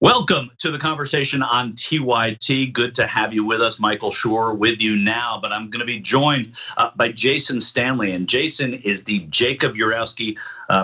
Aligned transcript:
Welcome 0.00 0.52
to 0.58 0.70
the 0.70 0.78
conversation 0.78 1.42
on 1.42 1.72
TYT. 1.72 2.72
Good 2.72 2.94
to 2.94 3.06
have 3.08 3.34
you 3.34 3.44
with 3.44 3.60
us. 3.60 3.80
Michael 3.80 4.12
Shure 4.12 4.54
with 4.54 4.80
you 4.80 4.94
now, 4.94 5.40
but 5.42 5.50
I'm 5.50 5.70
going 5.70 5.80
to 5.80 5.86
be 5.86 5.98
joined 5.98 6.54
uh, 6.76 6.90
by 6.94 7.10
Jason 7.10 7.60
Stanley. 7.60 8.12
And 8.12 8.28
Jason 8.28 8.74
is 8.74 9.02
the 9.02 9.26
Jacob 9.28 9.74
Urowsky 9.74 10.36
uh, 10.36 10.40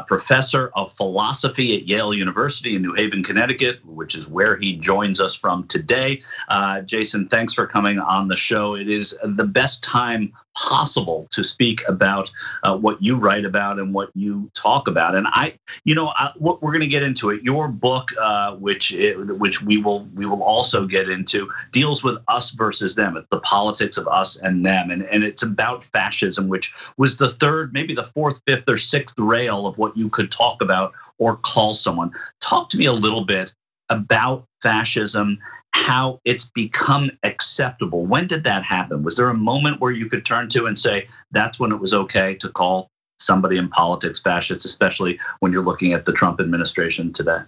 Professor 0.07 0.71
of 0.75 0.93
Philosophy 0.93 1.77
at 1.77 1.87
Yale 1.87 2.15
University 2.15 2.77
in 2.77 2.83
New 2.83 2.95
Haven, 2.95 3.23
Connecticut, 3.23 3.85
which 3.85 4.15
is 4.15 4.29
where 4.29 4.57
he 4.57 4.77
joins 4.77 5.21
us 5.21 5.35
from 5.35 5.67
today. 5.67 6.21
Uh, 6.49 6.81
Jason, 6.81 7.29
thanks 7.29 7.53
for 7.53 7.67
coming 7.67 7.99
on 7.99 8.29
the 8.29 8.37
show. 8.37 8.75
It 8.75 8.89
is 8.89 9.17
the 9.23 9.45
best 9.45 9.83
time 9.85 10.33
possible 10.55 11.27
to 11.33 11.43
speak 11.43 11.83
about 11.89 12.31
uh, 12.63 12.77
what 12.77 13.03
you 13.03 13.17
write 13.17 13.45
about 13.45 13.79
and 13.79 13.93
what 13.93 14.11
you 14.15 14.51
talk 14.55 14.89
about. 14.89 15.15
And 15.15 15.27
I, 15.29 15.59
you 15.85 15.95
know, 15.95 16.13
I, 16.15 16.31
we're 16.39 16.57
going 16.61 16.81
to 16.81 16.87
get 16.87 17.03
into 17.03 17.31
it. 17.31 17.43
Your 17.43 17.69
book, 17.69 18.11
uh, 18.21 18.55
which 18.55 18.95
which 18.95 19.63
we 19.63 19.79
will 19.79 20.09
we 20.15 20.27
will 20.27 20.43
also 20.43 20.87
get 20.87 21.11
into, 21.11 21.51
deals 21.73 22.05
with 22.05 22.19
us 22.29 22.51
versus 22.51 22.95
them. 22.95 23.17
It's 23.17 23.29
the 23.31 23.41
politics 23.41 23.97
of 23.97 24.07
us 24.09 24.37
and 24.37 24.65
them, 24.65 24.91
and 24.91 25.03
and 25.03 25.25
it's 25.25 25.43
about 25.43 25.83
fascism, 25.83 26.49
which 26.49 26.73
was 26.97 27.17
the 27.17 27.29
third, 27.29 27.73
maybe 27.73 27.95
the 27.95 28.05
fourth, 28.05 28.41
fifth, 28.47 28.69
or 28.69 28.77
sixth 28.77 29.19
rail 29.19 29.67
of 29.67 29.74
what 29.79 29.97
you 29.97 30.09
could 30.09 30.31
talk 30.31 30.63
about 30.63 30.93
or 31.19 31.37
call 31.37 31.75
someone. 31.75 32.13
Talk 32.41 32.71
to 32.71 32.79
me 32.79 32.87
a 32.87 32.93
little 32.93 33.25
bit 33.25 33.53
about 33.91 34.47
fascism 34.63 35.39
how 35.75 36.21
it's 36.25 36.51
become 36.51 37.11
acceptable. 37.25 38.07
When 38.07 38.29
did 38.29 38.45
that 38.45 38.63
happen? 38.63 39.03
Was 39.03 39.17
there 39.17 39.29
a 39.29 39.35
moment 39.35 39.81
where 39.81 39.91
you 39.91 40.09
could 40.09 40.25
turn 40.25 40.49
to 40.51 40.67
and 40.67 40.79
say 40.79 41.09
that's 41.33 41.59
when 41.59 41.73
it 41.73 41.81
was 41.81 41.93
okay 41.93 42.37
to 42.37 42.49
call 42.49 42.89
somebody 43.19 43.57
in 43.57 43.69
politics 43.69 44.21
fascist, 44.21 44.65
especially 44.65 45.19
when 45.41 45.53
you're 45.53 45.65
looking 45.65 45.93
at 45.93 46.07
the 46.07 46.13
Trump 46.13 46.41
administration 46.41 47.13
today? 47.13 47.41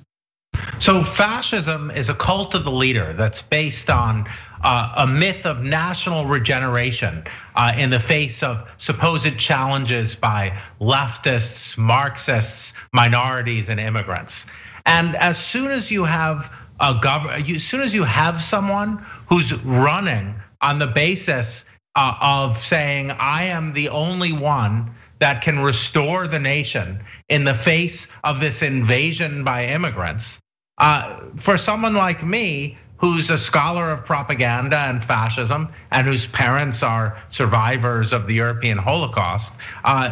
So, 0.78 1.02
fascism 1.02 1.90
is 1.90 2.08
a 2.08 2.14
cult 2.14 2.54
of 2.54 2.64
the 2.64 2.70
leader 2.70 3.14
that's 3.14 3.42
based 3.42 3.88
on 3.88 4.28
uh, 4.62 4.92
a 4.96 5.06
myth 5.06 5.46
of 5.46 5.62
national 5.62 6.26
regeneration 6.26 7.24
uh, 7.54 7.72
in 7.76 7.90
the 7.90 8.00
face 8.00 8.42
of 8.42 8.68
supposed 8.78 9.38
challenges 9.38 10.14
by 10.14 10.58
leftists, 10.80 11.78
Marxists, 11.78 12.72
minorities, 12.92 13.68
and 13.68 13.80
immigrants. 13.80 14.46
And 14.84 15.16
as 15.16 15.38
soon 15.38 15.70
as 15.70 15.90
you 15.90 16.04
have 16.04 16.52
a 16.78 16.98
government, 17.00 17.48
as 17.50 17.64
soon 17.64 17.80
as 17.80 17.94
you 17.94 18.04
have 18.04 18.40
someone 18.40 19.04
who's 19.28 19.54
running 19.64 20.34
on 20.60 20.78
the 20.78 20.86
basis 20.86 21.64
uh, 21.94 22.14
of 22.20 22.58
saying, 22.58 23.10
I 23.10 23.44
am 23.44 23.72
the 23.72 23.88
only 23.90 24.32
one 24.32 24.94
that 25.18 25.42
can 25.42 25.58
restore 25.60 26.28
the 26.28 26.38
nation 26.38 27.04
in 27.28 27.44
the 27.44 27.54
face 27.54 28.08
of 28.22 28.40
this 28.40 28.62
invasion 28.62 29.44
by 29.44 29.66
immigrants. 29.66 30.40
Uh, 30.78 31.20
for 31.36 31.56
someone 31.56 31.94
like 31.94 32.22
me, 32.22 32.76
who's 32.98 33.30
a 33.30 33.36
scholar 33.36 33.90
of 33.90 34.04
propaganda 34.04 34.76
and 34.76 35.04
fascism 35.04 35.68
and 35.90 36.06
whose 36.06 36.26
parents 36.26 36.82
are 36.82 37.22
survivors 37.30 38.12
of 38.12 38.26
the 38.26 38.34
European 38.34 38.78
Holocaust, 38.78 39.54
uh, 39.84 40.10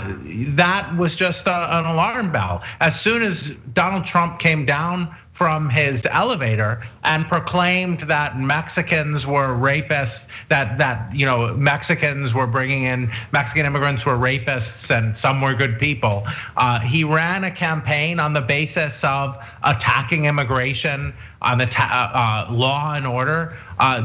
that 0.56 0.96
was 0.96 1.16
just 1.16 1.48
an 1.48 1.84
alarm 1.86 2.32
bell. 2.32 2.62
As 2.80 3.00
soon 3.00 3.22
as 3.22 3.50
Donald 3.72 4.04
Trump 4.04 4.38
came 4.38 4.66
down 4.66 5.14
from 5.34 5.68
his 5.68 6.06
elevator 6.06 6.80
and 7.02 7.26
proclaimed 7.26 7.98
that 8.02 8.38
Mexicans 8.38 9.26
were 9.26 9.48
rapists, 9.48 10.28
that 10.48 10.78
that 10.78 11.12
you 11.14 11.26
know 11.26 11.54
Mexicans 11.56 12.32
were 12.32 12.46
bringing 12.46 12.84
in 12.84 13.10
Mexican 13.32 13.66
immigrants 13.66 14.06
were 14.06 14.16
rapists 14.16 14.96
and 14.96 15.18
some 15.18 15.40
were 15.40 15.52
good 15.52 15.80
people. 15.80 16.24
Uh, 16.56 16.78
he 16.78 17.02
ran 17.02 17.42
a 17.42 17.50
campaign 17.50 18.20
on 18.20 18.32
the 18.32 18.40
basis 18.40 19.02
of 19.02 19.36
attacking 19.64 20.26
immigration, 20.26 21.12
on 21.42 21.58
the 21.58 21.64
uh, 21.78 22.46
uh, 22.48 22.52
law 22.52 22.94
and 22.94 23.04
order. 23.04 23.56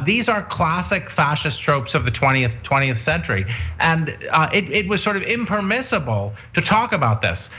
These 0.05 0.30
are 0.30 0.41
classic 0.41 1.11
fascist 1.11 1.61
tropes 1.61 1.93
of 1.93 2.05
the 2.05 2.11
20th 2.11 2.64
20th 2.64 2.98
century, 2.98 3.45
and 3.80 4.09
it, 4.09 4.67
it 4.71 4.87
was 4.89 5.03
sort 5.03 5.15
of 5.15 5.21
impermissible 5.21 6.33
to 6.55 6.61
talk 6.61 6.92
about 6.92 7.21
this 7.21 7.52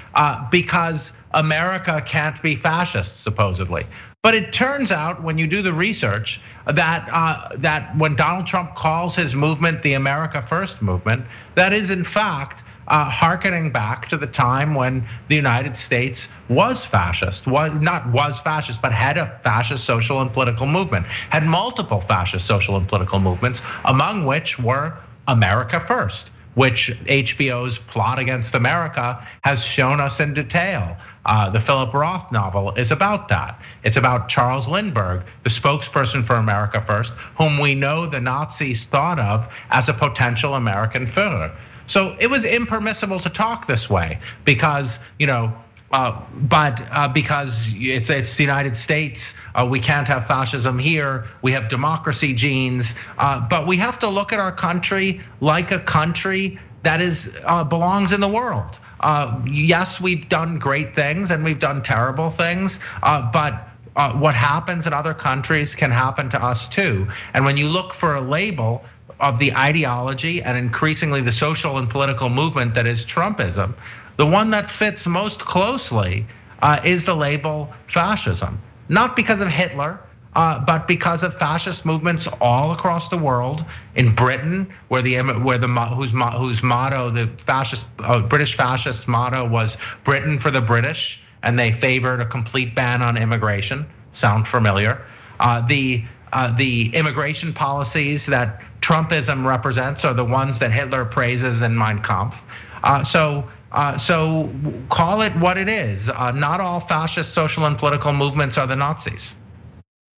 because 0.51 1.13
America 1.33 2.03
can't 2.05 2.41
be 2.43 2.57
fascist, 2.57 3.21
supposedly. 3.21 3.87
But 4.23 4.35
it 4.35 4.53
turns 4.53 4.93
out 4.93 5.23
when 5.23 5.39
you 5.39 5.47
do 5.47 5.63
the 5.63 5.73
research 5.73 6.41
that 6.67 7.09
uh, 7.11 7.57
that 7.59 7.97
when 7.97 8.17
Donald 8.17 8.47
Trump 8.47 8.75
calls 8.75 9.17
his 9.17 9.35
movement 9.35 9.83
the 9.83 9.95
America 9.95 10.43
First 10.43 10.83
movement, 10.83 11.25
that 11.55 11.73
is 11.73 11.91
in 11.91 12.05
fact 12.05 12.63
uh, 12.87 13.09
harkening 13.09 13.71
back 13.71 14.09
to 14.09 14.19
the 14.19 14.27
time 14.27 14.75
when 14.75 15.07
the 15.29 15.37
United 15.37 15.77
States 15.77 16.29
was 16.51 16.85
fascist, 16.85 17.47
was 17.47 17.73
not 17.73 18.09
was 18.09 18.39
fascist, 18.41 18.83
but 18.83 18.93
had 18.93 19.17
a 19.17 19.39
fascist 19.43 19.85
social 19.85 20.21
and 20.21 20.31
political 20.33 20.67
movement, 20.67 21.07
had 21.07 21.47
multiple 21.47 22.03
fascist 22.03 22.47
social 22.47 22.77
and 22.77 22.87
political 22.89 23.21
movements, 23.21 23.63
among 23.87 24.27
which 24.27 24.59
were 24.59 24.99
America 25.29 25.81
First 25.81 26.31
which 26.55 26.91
HBO's 27.05 27.79
Plot 27.79 28.19
Against 28.19 28.55
America 28.55 29.27
has 29.43 29.65
shown 29.65 30.01
us 30.01 30.21
in 30.21 30.35
detail. 30.35 30.97
Uh, 31.25 31.51
the 31.51 31.61
Philip 31.61 31.93
Roth 31.93 32.33
novel 32.33 32.73
is 32.73 32.91
about 32.91 33.29
that. 33.29 33.61
It's 33.83 33.97
about 33.97 34.29
Charles 34.29 34.67
Lindbergh, 34.67 35.25
the 35.43 35.51
spokesperson 35.51 36.25
for 36.25 36.37
America 36.37 36.81
First, 36.81 37.13
whom 37.37 37.59
we 37.59 37.75
know 37.75 38.07
the 38.07 38.21
Nazis 38.21 38.85
thought 38.85 39.19
of 39.19 39.53
as 39.71 39.89
a 39.89 39.93
potential 39.93 40.55
American 40.55 41.07
Führer. 41.07 41.55
So 41.87 42.17
it 42.19 42.29
was 42.29 42.45
impermissible 42.45 43.21
to 43.21 43.31
talk 43.31 43.67
this 43.67 43.91
way 43.91 44.21
because, 44.45 44.99
you 45.19 45.27
know, 45.27 45.53
uh, 45.93 46.23
but 46.33 46.81
uh, 46.89 47.09
because 47.09 47.75
it's 47.75 48.11
it's 48.11 48.37
the 48.37 48.45
United 48.45 48.77
States, 48.77 49.35
uh, 49.55 49.67
we 49.69 49.81
can't 49.81 50.07
have 50.07 50.29
fascism 50.29 50.79
here. 50.79 51.27
We 51.43 51.53
have 51.53 51.69
democracy 51.69 52.33
genes, 52.33 52.95
uh, 53.19 53.41
but 53.49 53.67
we 53.67 53.79
have 53.79 53.99
to 54.01 54.09
look 54.09 54.33
at 54.33 54.39
our 54.39 54.53
country 54.53 55.21
like 55.41 55.73
a 55.73 55.81
country 55.81 56.61
that 56.85 57.01
is 57.01 57.35
uh, 57.45 57.65
belongs 57.65 58.13
in 58.13 58.21
the 58.21 58.29
world. 58.29 58.79
Uh, 59.01 59.41
yes, 59.47 60.01
we've 60.01 60.29
done 60.29 60.59
great 60.59 60.95
things 60.95 61.31
and 61.31 61.43
we've 61.43 61.59
done 61.59 61.83
terrible 61.83 62.31
things, 62.31 62.79
but 63.03 63.67
what 63.95 64.35
happens 64.35 64.87
in 64.87 64.93
other 64.93 65.15
countries 65.15 65.75
can 65.75 65.91
happen 65.91 66.31
to 66.31 66.43
us 66.43 66.69
too. 66.69 67.09
And 67.35 67.45
when 67.45 67.57
you 67.57 67.69
look 67.69 67.95
for 67.95 68.15
a 68.15 68.21
label 68.21 68.85
of 69.19 69.39
the 69.39 69.55
ideology 69.55 70.43
and 70.43 70.57
increasingly 70.57 71.21
the 71.21 71.33
social 71.33 71.79
and 71.79 71.91
political 71.91 72.29
movement 72.29 72.75
that 72.75 72.87
is 72.87 73.05
Trumpism, 73.05 73.75
the 74.17 74.27
one 74.27 74.51
that 74.51 74.71
fits 74.71 75.07
most 75.07 75.41
closely 75.41 76.27
uh, 76.63 76.81
is 76.85 77.07
the 77.07 77.15
label 77.15 77.73
fascism. 77.89 78.61
Not 78.89 79.17
because 79.17 79.41
of 79.41 79.49
Hitler, 79.49 80.01
uh, 80.01 80.10
but 80.35 80.87
because 80.87 81.23
of 81.25 81.37
fascist 81.37 81.85
movements 81.85 82.29
all 82.41 82.73
across 82.73 83.09
the 83.09 83.19
world. 83.19 83.65
In 83.95 84.15
Britain, 84.15 84.73
where 84.89 85.03
the 85.03 85.19
where 85.19 85.59
the 85.59 85.69
whose 85.69 86.13
whose 86.13 86.63
motto, 86.63 87.11
the 87.11 87.29
fascist 87.47 87.85
uh, 87.99 88.21
British 88.21 88.57
fascist 88.57 89.09
motto 89.09 89.49
was 89.49 89.77
"Britain 90.05 90.39
for 90.39 90.51
the 90.51 90.61
British," 90.61 91.21
and 91.43 91.59
they 91.59 91.73
favored 91.73 92.21
a 92.21 92.27
complete 92.27 92.75
ban 92.75 93.03
on 93.03 93.17
immigration. 93.17 93.87
Sound 94.13 94.47
familiar? 94.47 95.05
Uh, 95.39 95.67
the 95.67 96.05
uh, 96.33 96.55
the 96.57 96.95
immigration 96.95 97.53
policies 97.53 98.27
that 98.27 98.63
Trumpism 98.81 99.45
represents 99.45 100.05
are 100.05 100.15
the 100.15 100.25
ones 100.25 100.61
that 100.61 100.71
Hitler 100.73 101.05
praises 101.05 101.63
in 101.63 101.77
Mein 101.77 102.03
Kampf. 102.03 102.43
Uh, 102.83 103.05
so 103.05 103.49
uh, 103.73 103.99
so 103.99 104.53
call 104.89 105.23
it 105.23 105.35
what 105.37 105.59
it 105.59 105.69
is. 105.69 106.09
Uh, 106.09 106.33
not 106.33 106.61
all 106.61 106.81
fascist 106.81 107.35
social 107.35 107.67
and 107.67 107.79
political 107.79 108.13
movements 108.13 108.59
are 108.59 108.67
the 108.67 108.77
Nazis. 108.77 109.35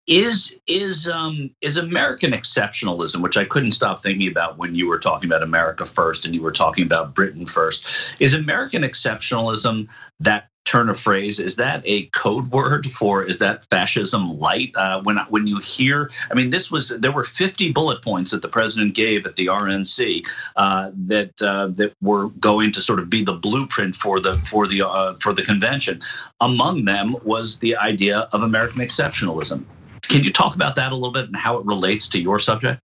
Is 0.06 0.56
is 0.66 1.08
um 1.08 1.50
is 1.60 1.76
American 1.76 2.32
exceptionalism, 2.32 3.22
which 3.22 3.36
I 3.36 3.44
couldn't 3.44 3.70
stop 3.70 4.00
thinking 4.00 4.28
about 4.28 4.58
when 4.58 4.74
you 4.74 4.88
were 4.88 4.98
talking 4.98 5.30
about 5.30 5.44
America 5.44 5.84
first 5.84 6.24
and 6.24 6.34
you 6.34 6.42
were 6.42 6.50
talking 6.50 6.84
about 6.84 7.14
Britain 7.14 7.46
first, 7.46 7.86
is 8.20 8.34
American 8.34 8.82
exceptionalism 8.82 9.88
that 10.18 10.48
turn 10.64 10.88
of 10.88 10.98
phrase 10.98 11.40
is 11.40 11.56
that 11.56 11.82
a 11.84 12.06
code 12.06 12.50
word 12.50 12.86
for 12.86 13.24
is 13.24 13.38
that 13.38 13.64
fascism 13.66 14.38
light? 14.38 14.72
Uh, 14.74 15.02
when 15.02 15.18
when 15.28 15.46
you 15.46 15.58
hear 15.58 16.08
i 16.30 16.34
mean 16.34 16.50
this 16.50 16.70
was 16.70 16.88
there 16.88 17.12
were 17.12 17.22
50 17.22 17.72
bullet 17.72 18.02
points 18.02 18.30
that 18.30 18.42
the 18.42 18.48
president 18.48 18.94
gave 18.94 19.26
at 19.26 19.36
the 19.36 19.46
rnc 19.46 20.26
uh, 20.56 20.90
that 20.94 21.42
uh, 21.42 21.66
that 21.68 21.94
were 22.00 22.28
going 22.28 22.72
to 22.72 22.80
sort 22.80 23.00
of 23.00 23.10
be 23.10 23.22
the 23.24 23.34
blueprint 23.34 23.94
for 23.94 24.20
the 24.20 24.34
for 24.38 24.66
the 24.66 24.82
uh, 24.82 25.14
for 25.14 25.32
the 25.32 25.42
convention. 25.42 26.00
Among 26.40 26.84
them 26.84 27.16
was 27.24 27.58
the 27.58 27.76
idea 27.76 28.28
of 28.32 28.42
american 28.42 28.80
exceptionalism 28.80 29.64
can 30.12 30.24
you 30.24 30.32
talk 30.32 30.54
about 30.54 30.76
that 30.76 30.92
a 30.92 30.94
little 30.94 31.12
bit 31.12 31.24
and 31.24 31.34
how 31.34 31.56
it 31.56 31.66
relates 31.66 32.08
to 32.08 32.20
your 32.20 32.38
subject? 32.38 32.80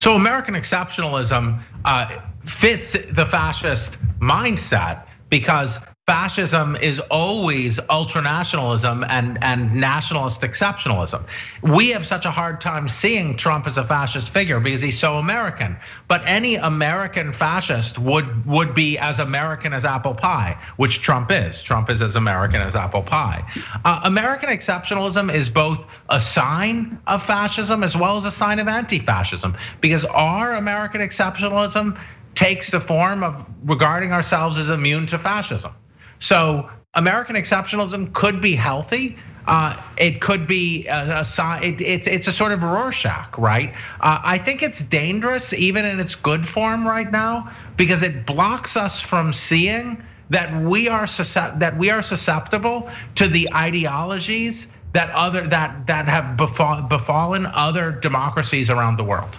So 0.00 0.14
american 0.14 0.54
exceptionalism 0.54 1.62
uh, 1.84 2.18
fits 2.44 2.92
the 2.92 3.26
fascist 3.26 3.98
mindset 4.20 5.06
because 5.28 5.78
fascism 6.06 6.74
is 6.74 6.98
always 6.98 7.78
ultranationalism 7.78 9.06
and, 9.08 9.38
and 9.44 9.76
nationalist 9.76 10.40
exceptionalism. 10.40 11.22
We 11.62 11.90
have 11.90 12.04
such 12.04 12.24
a 12.24 12.30
hard 12.32 12.60
time 12.60 12.88
seeing 12.88 13.36
Trump 13.36 13.68
as 13.68 13.78
a 13.78 13.84
fascist 13.84 14.30
figure 14.30 14.58
because 14.58 14.82
he's 14.82 14.98
so 14.98 15.18
American. 15.18 15.76
But 16.08 16.22
any 16.26 16.56
American 16.56 17.32
fascist 17.32 18.00
would, 18.00 18.46
would 18.46 18.74
be 18.74 18.98
as 18.98 19.20
American 19.20 19.72
as 19.72 19.84
apple 19.84 20.14
pie, 20.14 20.58
which 20.76 21.02
Trump 21.02 21.30
is. 21.30 21.62
Trump 21.62 21.88
is 21.88 22.02
as 22.02 22.16
American 22.16 22.60
as 22.62 22.74
apple 22.74 23.02
pie. 23.02 23.48
Uh, 23.84 24.00
American 24.02 24.48
exceptionalism 24.48 25.32
is 25.32 25.50
both 25.50 25.84
a 26.08 26.20
sign 26.20 27.00
of 27.06 27.22
fascism 27.22 27.84
as 27.84 27.96
well 27.96 28.16
as 28.16 28.24
a 28.24 28.30
sign 28.32 28.58
of 28.58 28.66
anti 28.66 28.98
fascism 28.98 29.56
because 29.80 30.04
our 30.04 30.54
American 30.54 31.00
exceptionalism 31.00 31.96
takes 32.34 32.70
the 32.70 32.80
form 32.80 33.22
of 33.22 33.46
regarding 33.62 34.10
ourselves 34.10 34.58
as 34.58 34.70
immune 34.70 35.06
to 35.06 35.18
fascism. 35.18 35.72
So 36.22 36.70
American 36.94 37.34
exceptionalism 37.34 38.12
could 38.12 38.40
be 38.40 38.54
healthy. 38.54 39.18
Uh, 39.44 39.76
it 39.96 40.20
could 40.20 40.46
be 40.46 40.86
a, 40.86 41.24
a 41.24 41.58
it, 41.60 41.80
it's 41.80 42.06
it's 42.06 42.28
a 42.28 42.32
sort 42.32 42.52
of 42.52 42.62
Rorschach, 42.62 43.36
right? 43.38 43.74
Uh, 44.00 44.20
I 44.22 44.38
think 44.38 44.62
it's 44.62 44.80
dangerous 44.80 45.52
even 45.52 45.84
in 45.84 45.98
its 45.98 46.14
good 46.14 46.46
form 46.46 46.86
right 46.86 47.10
now 47.10 47.50
because 47.76 48.04
it 48.04 48.24
blocks 48.24 48.76
us 48.76 49.00
from 49.00 49.32
seeing 49.32 50.04
that 50.30 50.62
we 50.62 50.88
are 50.88 51.06
that 51.08 51.76
we 51.76 51.90
are 51.90 52.02
susceptible 52.02 52.88
to 53.16 53.26
the 53.26 53.52
ideologies 53.52 54.68
that 54.92 55.10
other 55.10 55.48
that 55.48 55.88
that 55.88 56.06
have 56.06 56.36
befallen 56.36 57.46
other 57.46 57.90
democracies 57.90 58.70
around 58.70 58.96
the 58.96 59.04
world. 59.04 59.36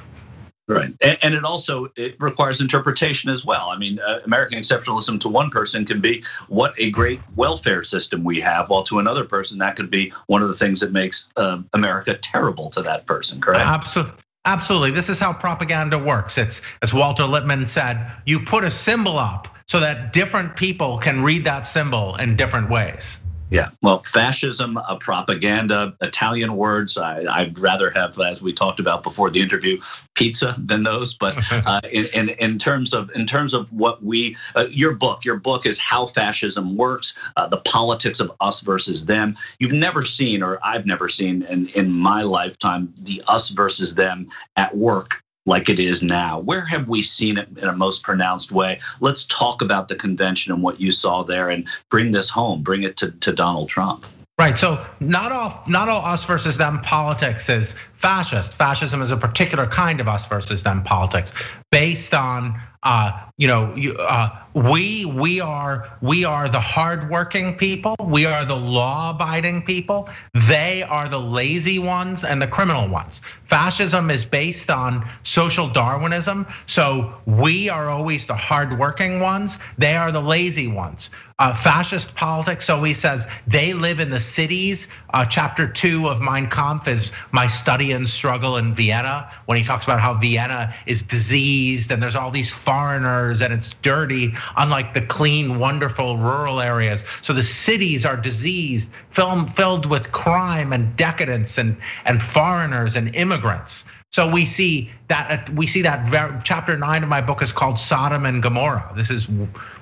Right, 0.65 0.93
and 1.01 1.33
it 1.33 1.43
also 1.43 1.91
it 1.97 2.15
requires 2.21 2.61
interpretation 2.61 3.29
as 3.29 3.45
well. 3.45 3.69
I 3.69 3.77
mean, 3.77 3.99
uh, 3.99 4.21
American 4.23 4.57
exceptionalism 4.57 5.19
to 5.21 5.29
one 5.29 5.49
person 5.49 5.83
can 5.83 5.99
be 5.99 6.23
what 6.47 6.73
a 6.77 6.89
great 6.89 7.19
welfare 7.35 7.83
system 7.83 8.23
we 8.23 8.39
have, 8.39 8.69
while 8.69 8.83
to 8.83 8.99
another 8.99 9.25
person 9.25 9.57
that 9.57 9.75
could 9.75 9.91
be 9.91 10.13
one 10.27 10.41
of 10.41 10.47
the 10.47 10.53
things 10.53 10.79
that 10.79 10.93
makes 10.93 11.27
um, 11.35 11.67
America 11.73 12.13
terrible 12.13 12.69
to 12.69 12.81
that 12.83 13.05
person. 13.05 13.41
Correct? 13.41 13.65
Absolutely. 13.65 14.13
Absolutely. 14.45 14.91
This 14.91 15.09
is 15.09 15.19
how 15.19 15.33
propaganda 15.33 15.97
works. 15.97 16.37
It's 16.37 16.61
as 16.81 16.93
Walter 16.93 17.25
Lippmann 17.25 17.65
said, 17.65 18.11
you 18.25 18.41
put 18.41 18.63
a 18.63 18.71
symbol 18.71 19.17
up 19.17 19.47
so 19.67 19.79
that 19.79 20.11
different 20.11 20.55
people 20.57 20.97
can 20.97 21.23
read 21.23 21.45
that 21.45 21.65
symbol 21.65 22.15
in 22.15 22.35
different 22.35 22.69
ways. 22.69 23.19
Yeah, 23.53 23.69
well, 23.83 23.99
fascism, 23.99 24.77
uh, 24.77 24.95
propaganda, 24.95 25.95
Italian 26.01 26.55
words. 26.57 26.97
I, 26.97 27.43
would 27.43 27.59
rather 27.59 27.91
have, 27.91 28.19
as 28.19 28.41
we 28.41 28.51
talked 28.51 28.79
about 28.79 29.03
before 29.03 29.29
the 29.29 29.41
interview, 29.41 29.79
pizza 30.15 30.55
than 30.57 30.81
those. 30.81 31.13
But 31.13 31.37
uh, 31.67 31.81
in, 31.91 32.07
in, 32.15 32.29
in 32.29 32.57
terms 32.57 32.95
of 32.95 33.11
in 33.13 33.27
terms 33.27 33.53
of 33.53 33.71
what 33.71 34.03
we, 34.03 34.37
uh, 34.55 34.65
your 34.71 34.95
book, 34.95 35.23
your 35.23 35.35
book 35.35 35.67
is 35.67 35.77
how 35.77 36.07
fascism 36.07 36.75
works, 36.75 37.15
uh, 37.37 37.45
the 37.45 37.57
politics 37.57 38.19
of 38.19 38.31
us 38.41 38.61
versus 38.61 39.05
them. 39.05 39.35
You've 39.59 39.71
never 39.71 40.03
seen, 40.03 40.41
or 40.41 40.57
I've 40.63 40.87
never 40.87 41.07
seen, 41.07 41.43
in 41.43 41.67
in 41.67 41.91
my 41.91 42.23
lifetime, 42.23 42.91
the 42.97 43.21
us 43.27 43.49
versus 43.49 43.93
them 43.93 44.29
at 44.55 44.75
work 44.75 45.23
like 45.45 45.69
it 45.69 45.79
is 45.79 46.03
now? 46.03 46.39
Where 46.39 46.65
have 46.65 46.87
we 46.87 47.01
seen 47.01 47.37
it 47.37 47.49
in 47.57 47.67
a 47.67 47.75
most 47.75 48.03
pronounced 48.03 48.51
way? 48.51 48.79
Let's 48.99 49.25
talk 49.25 49.61
about 49.61 49.87
the 49.87 49.95
convention 49.95 50.53
and 50.53 50.61
what 50.61 50.79
you 50.79 50.91
saw 50.91 51.23
there 51.23 51.49
and 51.49 51.67
bring 51.89 52.11
this 52.11 52.29
home, 52.29 52.63
bring 52.63 52.83
it 52.83 52.97
to, 52.97 53.11
to 53.11 53.33
Donald 53.33 53.69
Trump. 53.69 54.05
Right. 54.39 54.57
So 54.57 54.83
not 54.99 55.31
all 55.31 55.63
not 55.67 55.89
all 55.89 56.03
us 56.03 56.25
versus 56.25 56.57
them 56.57 56.81
politics 56.81 57.49
is 57.49 57.75
fascist. 57.99 58.53
Fascism 58.53 59.01
is 59.03 59.11
a 59.11 59.17
particular 59.17 59.67
kind 59.67 60.01
of 60.01 60.07
us 60.07 60.27
versus 60.27 60.63
them 60.63 60.83
politics 60.83 61.31
based 61.71 62.15
on 62.15 62.59
uh, 62.81 63.11
you 63.37 63.47
know, 63.47 63.73
uh, 63.99 64.29
we 64.53 65.05
we 65.05 65.41
are 65.41 65.97
we 66.01 66.23
are 66.25 66.47
the 66.47 66.59
hardworking 66.59 67.57
people. 67.57 67.95
We 67.99 68.27
are 68.27 68.45
the 68.45 68.55
law-abiding 68.55 69.63
people. 69.63 70.07
They 70.35 70.83
are 70.83 71.09
the 71.09 71.19
lazy 71.19 71.79
ones 71.79 72.23
and 72.23 72.39
the 72.39 72.47
criminal 72.47 72.87
ones. 72.87 73.21
Fascism 73.45 74.11
is 74.11 74.25
based 74.25 74.69
on 74.69 75.09
social 75.23 75.67
Darwinism. 75.69 76.45
So 76.67 77.15
we 77.25 77.69
are 77.69 77.89
always 77.89 78.27
the 78.27 78.35
hardworking 78.35 79.19
ones. 79.19 79.57
They 79.79 79.95
are 79.95 80.11
the 80.11 80.21
lazy 80.21 80.67
ones. 80.67 81.09
Uh, 81.39 81.55
fascist 81.55 82.13
politics 82.13 82.69
always 82.69 82.99
says 82.99 83.27
they 83.47 83.73
live 83.73 83.99
in 83.99 84.11
the 84.11 84.19
cities. 84.19 84.87
Uh, 85.11 85.25
chapter 85.25 85.67
two 85.67 86.07
of 86.07 86.21
Mein 86.21 86.47
Kampf 86.47 86.87
is 86.87 87.11
my 87.31 87.47
study 87.47 87.91
and 87.91 88.07
struggle 88.07 88.57
in 88.57 88.75
Vienna, 88.75 89.31
when 89.47 89.57
he 89.57 89.63
talks 89.63 89.83
about 89.83 89.99
how 89.99 90.13
Vienna 90.13 90.75
is 90.85 91.01
diseased 91.01 91.91
and 91.91 92.01
there's 92.01 92.15
all 92.15 92.29
these 92.29 92.51
foreigners 92.51 93.22
and 93.31 93.53
it's 93.53 93.71
dirty, 93.81 94.35
unlike 94.55 94.93
the 94.93 95.01
clean, 95.01 95.59
wonderful 95.59 96.17
rural 96.17 96.59
areas. 96.59 97.03
So 97.21 97.33
the 97.33 97.43
cities 97.43 98.05
are 98.05 98.17
diseased, 98.17 98.91
filled 99.11 99.85
with 99.85 100.11
crime 100.11 100.73
and 100.73 100.95
decadence 100.97 101.57
and, 101.57 101.77
and 102.05 102.21
foreigners 102.21 102.95
and 102.95 103.15
immigrants. 103.15 103.85
So 104.11 104.29
we 104.29 104.45
see 104.45 104.91
that 105.07 105.49
we 105.49 105.65
see 105.65 105.81
that 105.81 106.45
chapter 106.45 106.77
nine 106.77 107.01
of 107.01 107.09
my 107.09 107.21
book 107.21 107.41
is 107.41 107.51
called 107.51 107.79
Sodom 107.79 108.27
and 108.27 108.43
Gomorrah. 108.43 108.93
This 108.95 109.09
is 109.09 109.27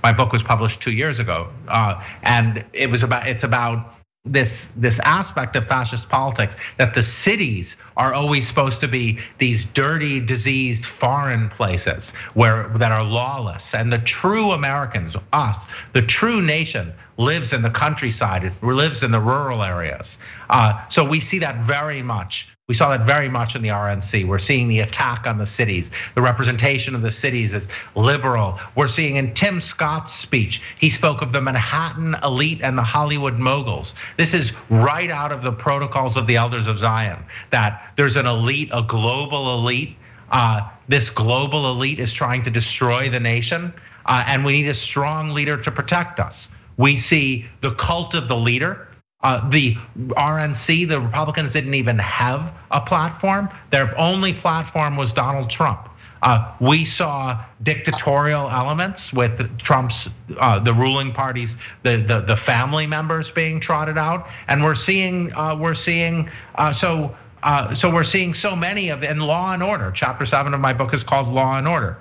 my 0.02 0.14
book 0.14 0.32
was 0.32 0.42
published 0.42 0.80
two 0.80 0.94
years 0.94 1.20
ago, 1.20 1.50
uh, 1.68 2.02
and 2.24 2.64
it 2.72 2.90
was 2.90 3.04
about 3.04 3.28
it's 3.28 3.44
about 3.44 3.94
this 4.26 4.70
this 4.76 5.00
aspect 5.00 5.56
of 5.56 5.68
fascist 5.68 6.08
politics 6.08 6.56
that 6.78 6.94
the 6.94 7.02
cities 7.02 7.76
are 7.98 8.14
always 8.14 8.48
supposed 8.48 8.82
to 8.82 8.88
be 8.88 9.18
these 9.40 9.66
dirty 9.66 10.20
diseased 10.20 10.86
foreign 10.86 11.50
places 11.50 12.12
where 12.36 12.68
that 12.78 12.92
are 12.92 13.04
lawless. 13.04 13.74
And 13.74 13.92
the 13.92 13.98
true 13.98 14.52
americans 14.52 15.16
us 15.34 15.58
the 15.94 16.04
true 16.04 16.42
nation 16.42 16.94
lives 17.22 17.54
in 17.54 17.62
the 17.62 17.70
countryside 17.70 18.44
it 18.44 18.64
lives 18.64 19.04
in 19.04 19.12
the 19.12 19.20
rural 19.20 19.64
areas 19.64 20.18
uh, 20.50 20.74
so 20.90 21.08
we 21.08 21.20
see 21.20 21.40
that 21.40 21.64
very 21.64 22.02
much 22.02 22.48
we 22.72 22.76
saw 22.76 22.96
that 22.96 23.06
very 23.06 23.28
much 23.28 23.58
in 23.58 23.64
the 23.64 23.70
RNC. 23.70 24.26
We're 24.26 24.40
seeing 24.40 24.70
the 24.70 24.80
attack 24.80 25.28
on 25.28 25.38
the 25.38 25.46
cities. 25.46 25.92
The 26.16 26.22
representation 26.22 26.96
of 26.96 27.02
the 27.02 27.12
cities 27.12 27.54
is 27.54 27.68
liberal. 27.96 28.62
We're 28.76 28.88
seeing 28.88 29.18
in 29.18 29.34
Tim 29.34 29.60
Scott's 29.60 30.14
speech, 30.14 30.62
he 30.80 30.90
spoke 30.90 31.22
of 31.22 31.34
the 31.34 31.42
Manhattan 31.42 32.16
elite 32.24 32.62
and 32.64 32.78
the 32.78 32.82
Hollywood 32.82 33.38
moguls. 33.38 33.94
This 34.16 34.34
is 34.34 34.54
right 34.70 35.12
out 35.12 35.34
of 35.34 35.44
the 35.44 35.52
protocols 35.52 36.16
of 36.16 36.28
the 36.28 36.38
elders 36.38 36.68
of 36.68 36.78
Zion 36.78 37.26
that 37.50 37.92
there's 37.98 38.16
an 38.16 38.26
elite, 38.26 38.70
a 38.72 38.84
global 38.84 39.56
elite. 39.56 39.98
Uh, 40.32 40.70
this 40.88 41.10
global 41.10 41.70
elite 41.72 42.00
is 42.00 42.14
trying 42.14 42.44
to 42.44 42.52
destroy 42.52 43.10
the 43.10 43.20
nation, 43.20 43.74
uh, 44.06 44.24
and 44.26 44.46
we 44.46 44.54
need 44.62 44.70
a 44.70 44.74
strong 44.74 45.32
leader 45.32 45.58
to 45.58 45.72
protect 45.72 46.22
us. 46.22 46.50
We 46.82 46.96
see 46.96 47.46
the 47.62 47.72
cult 47.72 48.16
of 48.16 48.28
the 48.28 48.36
leader 48.36 48.88
uh, 49.24 49.48
the 49.50 49.76
RNC, 49.96 50.88
the 50.88 51.00
Republicans 51.00 51.54
didn't 51.54 51.76
even 51.76 52.00
have 52.00 52.54
a 52.72 52.82
platform. 52.82 53.50
Their 53.70 53.98
only 54.00 54.34
platform 54.34 54.98
was 54.98 55.14
Donald 55.14 55.50
Trump. 55.50 55.90
Uh, 56.24 56.54
we 56.60 56.86
saw 56.86 57.44
dictatorial 57.62 58.50
elements 58.50 59.12
with 59.12 59.58
Trump's, 59.58 60.10
uh, 60.38 60.60
the 60.60 60.74
ruling 60.74 61.14
parties, 61.14 61.58
the, 61.84 61.98
the, 61.98 62.22
the 62.22 62.36
family 62.36 62.86
members 62.86 63.32
being 63.32 63.60
trotted 63.60 63.98
out, 63.98 64.28
and 64.48 64.64
we're 64.64 64.76
seeing 64.76 65.32
we're 65.60 65.74
seeing 65.74 66.30
so 66.74 67.16
uh, 67.42 67.74
so 67.74 67.92
we're 67.92 68.04
seeing 68.04 68.36
so 68.36 68.56
many 68.56 68.90
of 68.90 69.04
in 69.04 69.20
Law 69.20 69.52
and 69.52 69.64
Order. 69.64 69.92
Chapter 69.92 70.26
seven 70.28 70.54
of 70.54 70.60
my 70.60 70.74
book 70.74 70.94
is 70.94 71.04
called 71.04 71.28
Law 71.28 71.58
and 71.58 71.68
Order. 71.68 71.98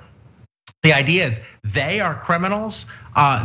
The 0.82 0.92
idea 0.92 1.26
is 1.26 1.40
they 1.64 2.00
are 2.00 2.14
criminals. 2.14 2.86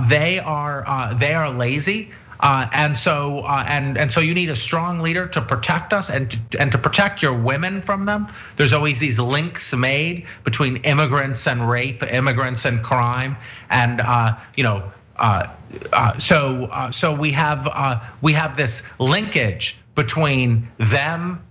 They 0.10 0.40
are 0.40 1.16
they 1.16 1.34
are 1.34 1.50
lazy. 1.50 2.12
Uh, 2.40 2.68
and 2.74 2.98
so 2.98 3.40
uh, 3.40 3.64
and 3.66 3.98
and 3.98 4.12
so 4.12 4.20
you 4.20 4.34
need 4.34 4.50
a 4.50 4.56
strong 4.56 5.00
leader 5.00 5.28
to 5.28 5.42
protect 5.42 5.94
us 5.94 6.10
and 6.10 6.32
to, 6.32 6.60
and 6.60 6.72
to 6.74 6.78
protect 6.78 7.22
your 7.22 7.34
women 7.34 7.82
from 7.82 8.06
them. 8.06 8.28
There's 8.58 8.74
always 8.74 9.00
these 9.00 9.20
links 9.20 9.74
made 9.74 10.28
between 10.44 10.78
immigrants 10.78 11.48
and 11.48 11.68
rape, 11.68 12.04
immigrants 12.04 12.66
and 12.66 12.84
crime, 12.84 13.38
and 13.70 14.02
uh, 14.02 14.38
you 14.56 14.64
know. 14.64 14.92
Uh, 15.16 15.48
uh, 15.94 16.18
so 16.18 16.66
uh, 16.66 16.92
so 16.92 17.16
we 17.16 17.32
have 17.32 18.14
we 18.22 18.34
have 18.34 18.58
this 18.58 18.84
linkage 19.00 19.78
between 19.96 20.70
them, 20.78 21.42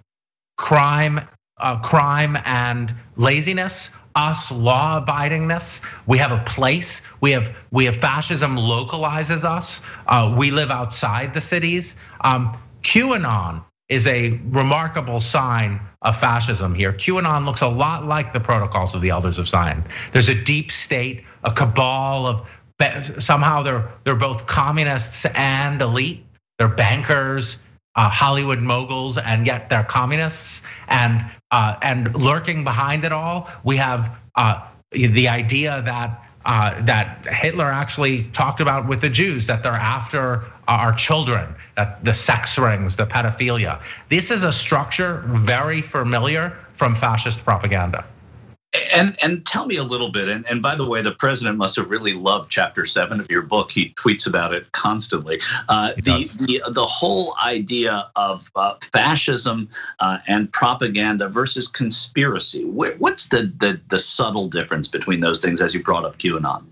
crime, 0.59 1.23
crime 1.83 2.37
and 2.45 2.95
laziness 3.17 3.91
us 4.15 4.53
law 4.53 5.05
abidingness. 5.05 5.81
We 6.07 6.19
have 6.19 6.33
a 6.33 6.43
place. 6.45 7.03
We 7.21 7.33
have 7.33 7.55
we 7.71 7.87
have 7.87 7.97
fascism 7.97 8.57
localizes 8.57 9.45
us. 9.45 9.81
Uh, 10.07 10.35
we 10.37 10.51
live 10.51 10.71
outside 10.71 11.35
the 11.35 11.41
cities. 11.41 11.97
Um, 12.21 12.57
QAnon 12.83 13.65
is 13.89 14.07
a 14.07 14.31
remarkable 14.31 15.21
sign 15.21 15.81
of 16.01 16.19
fascism 16.19 16.75
here. 16.75 16.93
QAnon 16.93 17.45
looks 17.45 17.63
a 17.63 17.69
lot 17.69 18.05
like 18.05 18.33
the 18.33 18.41
protocols 18.41 18.95
of 18.95 19.01
the 19.01 19.11
elders 19.11 19.39
of 19.39 19.49
Zion. 19.49 19.85
There's 20.13 20.29
a 20.29 20.35
deep 20.35 20.73
state, 20.73 21.25
a 21.43 21.53
cabal 21.53 22.27
of 22.27 22.49
somehow 23.19 23.63
they're 23.63 23.93
they're 24.05 24.15
both 24.15 24.47
communists 24.47 25.25
and 25.25 25.81
elite. 25.81 26.25
They're 26.59 26.69
bankers, 26.69 27.59
Hollywood 27.97 28.61
moguls, 28.61 29.19
and 29.19 29.47
yet 29.47 29.71
they're 29.71 29.85
communists. 29.85 30.63
And 30.89 31.25
uh, 31.51 31.77
and 31.83 32.15
lurking 32.15 32.65
behind 32.65 33.05
it 33.05 33.13
all, 33.13 33.49
we 33.63 33.77
have 33.77 34.17
uh, 34.35 34.67
the 34.91 35.29
idea 35.29 35.83
that 35.83 36.25
uh, 36.45 36.83
that 36.83 37.27
Hitler 37.27 37.71
actually 37.71 38.25
talked 38.25 38.61
about 38.61 38.87
with 38.87 39.01
the 39.01 39.09
Jews 39.09 39.47
that 39.47 39.63
they're 39.63 39.73
after 39.73 40.45
our 40.69 40.93
children, 40.93 41.55
that 41.77 42.05
the 42.05 42.15
sex 42.15 42.59
rings, 42.59 42.97
the 42.97 43.07
pedophilia. 43.07 43.81
This 44.09 44.31
is 44.31 44.45
a 44.45 44.53
structure 44.53 45.23
very 45.27 45.81
familiar 45.81 46.59
from 46.77 46.97
fascist 46.97 47.45
propaganda. 47.45 48.05
And 48.93 49.17
and 49.23 49.47
tell 49.47 49.67
me 49.67 49.77
a 49.77 49.85
little 49.85 50.11
bit. 50.11 50.29
And, 50.29 50.47
and 50.47 50.61
by 50.61 50.75
the 50.75 50.85
way, 50.85 51.03
the 51.03 51.13
president 51.13 51.57
must 51.59 51.77
have 51.77 51.91
really 51.91 52.13
loved 52.13 52.51
chapter 52.51 52.85
seven 52.85 53.21
of 53.21 53.31
your 53.31 53.43
book. 53.43 53.71
He 53.71 53.91
tweets 53.91 54.27
about 54.27 54.53
it 54.53 54.73
constantly. 54.73 55.41
Uh, 55.69 55.93
the 55.97 56.29
the 56.47 56.63
the 56.71 56.85
whole 56.85 57.37
idea 57.43 58.11
of 58.17 58.51
uh, 58.57 58.75
fascism 58.93 59.69
uh, 60.01 60.19
and 60.27 60.53
propaganda 60.53 61.29
versus 61.29 61.69
conspiracy. 61.69 62.65
What's 62.65 63.29
the, 63.29 63.53
the 63.59 63.81
the 63.89 64.01
subtle 64.01 64.49
difference 64.49 64.89
between 64.89 65.21
those 65.21 65.41
things 65.41 65.61
as 65.61 65.75
you 65.75 65.83
brought 65.83 66.05
up 66.05 66.19
QAnon? 66.19 66.65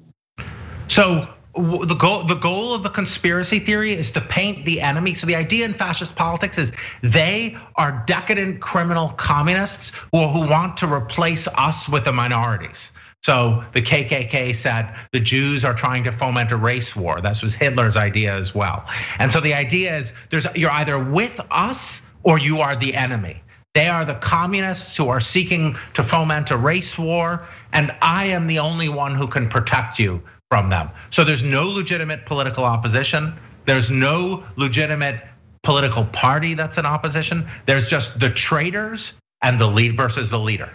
So 0.88 1.20
the 1.54 1.96
goal 1.98 2.24
the 2.24 2.34
goal 2.34 2.74
of 2.74 2.82
the 2.82 2.88
conspiracy 2.88 3.58
theory 3.58 3.92
is 3.92 4.12
to 4.12 4.20
paint 4.20 4.64
the 4.64 4.80
enemy 4.80 5.14
so 5.14 5.26
the 5.26 5.36
idea 5.36 5.64
in 5.66 5.74
fascist 5.74 6.16
politics 6.16 6.56
is 6.56 6.72
they 7.02 7.58
are 7.76 8.04
decadent 8.06 8.60
criminal 8.60 9.08
communists 9.10 9.92
who, 10.12 10.26
who 10.28 10.48
want 10.48 10.78
to 10.78 10.92
replace 10.92 11.48
us 11.48 11.88
with 11.88 12.04
the 12.04 12.12
minorities 12.12 12.92
so 13.22 13.64
the 13.72 13.82
KKK 13.82 14.52
said 14.52 14.96
the 15.12 15.20
Jews 15.20 15.64
are 15.64 15.74
trying 15.74 16.04
to 16.04 16.12
foment 16.12 16.50
a 16.50 16.56
race 16.56 16.96
war. 16.96 17.20
That 17.20 17.40
was 17.40 17.54
Hitler's 17.54 17.96
idea 17.96 18.34
as 18.34 18.52
well. 18.52 18.84
And 19.16 19.32
so 19.32 19.38
the 19.38 19.54
idea 19.54 19.96
is 19.96 20.12
there's 20.30 20.44
you're 20.56 20.72
either 20.72 20.98
with 20.98 21.40
us 21.48 22.02
or 22.24 22.40
you 22.40 22.62
are 22.62 22.74
the 22.74 22.96
enemy. 22.96 23.40
They 23.74 23.86
are 23.86 24.04
the 24.04 24.14
communists 24.14 24.96
who 24.96 25.08
are 25.08 25.20
seeking 25.20 25.78
to 25.94 26.02
foment 26.02 26.50
a 26.50 26.56
race 26.56 26.98
war, 26.98 27.46
and 27.72 27.94
I 28.02 28.26
am 28.26 28.48
the 28.48 28.58
only 28.58 28.88
one 28.88 29.14
who 29.14 29.28
can 29.28 29.48
protect 29.48 30.00
you 30.00 30.22
from 30.52 30.68
them. 30.68 30.90
So 31.08 31.24
there's 31.24 31.42
no 31.42 31.70
legitimate 31.70 32.26
political 32.26 32.64
opposition. 32.64 33.38
There's 33.64 33.88
no 33.88 34.44
legitimate 34.56 35.24
political 35.62 36.04
party 36.04 36.52
that's 36.52 36.76
in 36.76 36.84
opposition. 36.84 37.48
There's 37.64 37.88
just 37.88 38.20
the 38.20 38.28
traitors 38.28 39.14
and 39.40 39.58
the 39.58 39.66
lead 39.66 39.96
versus 39.96 40.28
the 40.28 40.38
leader. 40.38 40.70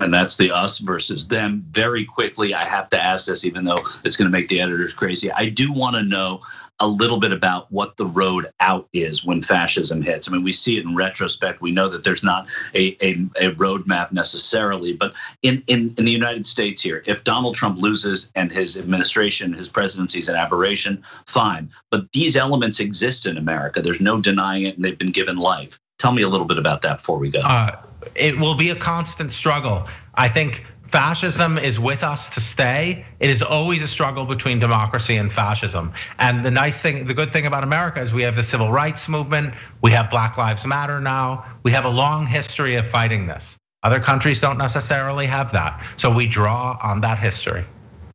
And 0.00 0.12
that's 0.12 0.36
the 0.36 0.50
us 0.50 0.78
versus 0.78 1.28
them. 1.28 1.64
Very 1.70 2.04
quickly, 2.04 2.54
I 2.54 2.64
have 2.64 2.90
to 2.90 3.00
ask 3.00 3.26
this, 3.26 3.44
even 3.44 3.64
though 3.64 3.78
it's 4.02 4.16
going 4.16 4.26
to 4.28 4.36
make 4.36 4.48
the 4.48 4.62
editors 4.62 4.94
crazy. 4.94 5.30
I 5.30 5.48
do 5.48 5.72
want 5.72 5.94
to 5.94 6.02
know 6.02 6.40
a 6.80 6.86
little 6.86 7.18
bit 7.18 7.32
about 7.32 7.70
what 7.70 7.96
the 7.96 8.06
road 8.06 8.46
out 8.58 8.88
is 8.92 9.24
when 9.24 9.42
fascism 9.42 10.00
hits. 10.02 10.28
I 10.28 10.32
mean, 10.32 10.42
we 10.42 10.52
see 10.52 10.78
it 10.78 10.84
in 10.84 10.96
retrospect. 10.96 11.60
We 11.60 11.72
know 11.72 11.88
that 11.88 12.04
there's 12.04 12.24
not 12.24 12.48
a, 12.74 12.96
a, 13.02 13.12
a 13.36 13.54
roadmap 13.54 14.12
necessarily, 14.12 14.94
but 14.94 15.16
in, 15.42 15.62
in, 15.66 15.94
in 15.98 16.04
the 16.06 16.10
United 16.10 16.46
States 16.46 16.80
here, 16.80 17.02
if 17.06 17.22
Donald 17.22 17.54
Trump 17.54 17.80
loses 17.80 18.32
and 18.34 18.50
his 18.50 18.78
administration, 18.78 19.52
his 19.52 19.68
presidency 19.68 20.18
is 20.18 20.28
an 20.28 20.36
aberration, 20.36 21.04
fine. 21.26 21.70
But 21.90 22.10
these 22.12 22.36
elements 22.36 22.80
exist 22.80 23.26
in 23.26 23.36
America. 23.36 23.82
There's 23.82 24.00
no 24.00 24.20
denying 24.20 24.64
it, 24.64 24.76
and 24.76 24.84
they've 24.84 24.98
been 24.98 25.12
given 25.12 25.36
life. 25.36 25.78
Tell 25.98 26.12
me 26.12 26.22
a 26.22 26.28
little 26.28 26.46
bit 26.46 26.58
about 26.58 26.80
that 26.82 26.98
before 26.98 27.18
we 27.18 27.30
go. 27.30 27.40
Uh, 27.40 27.76
it 28.14 28.38
will 28.38 28.54
be 28.54 28.70
a 28.70 28.74
constant 28.74 29.32
struggle. 29.34 29.86
I 30.14 30.28
think 30.28 30.64
fascism 30.90 31.56
is 31.56 31.78
with 31.78 32.02
us 32.02 32.30
to 32.34 32.40
stay. 32.40 33.06
It 33.20 33.30
is 33.30 33.42
always 33.42 33.82
a 33.82 33.88
struggle 33.88 34.24
between 34.24 34.58
democracy 34.58 35.16
and 35.16 35.32
fascism. 35.32 35.92
And 36.18 36.44
the 36.44 36.50
nice 36.50 36.80
thing, 36.80 37.06
the 37.06 37.14
good 37.14 37.32
thing 37.32 37.46
about 37.46 37.62
America 37.62 38.00
is 38.00 38.12
we 38.12 38.22
have 38.22 38.36
the 38.36 38.42
civil 38.42 38.70
rights 38.72 39.08
movement, 39.08 39.54
we 39.82 39.92
have 39.92 40.10
Black 40.10 40.36
Lives 40.36 40.66
Matter 40.66 41.00
now, 41.00 41.46
we 41.62 41.72
have 41.72 41.84
a 41.84 41.90
long 41.90 42.26
history 42.26 42.74
of 42.74 42.88
fighting 42.88 43.26
this. 43.26 43.56
Other 43.82 44.00
countries 44.00 44.40
don't 44.40 44.58
necessarily 44.58 45.26
have 45.26 45.52
that. 45.52 45.82
So 45.96 46.12
we 46.12 46.26
draw 46.26 46.78
on 46.82 47.00
that 47.02 47.18
history 47.18 47.64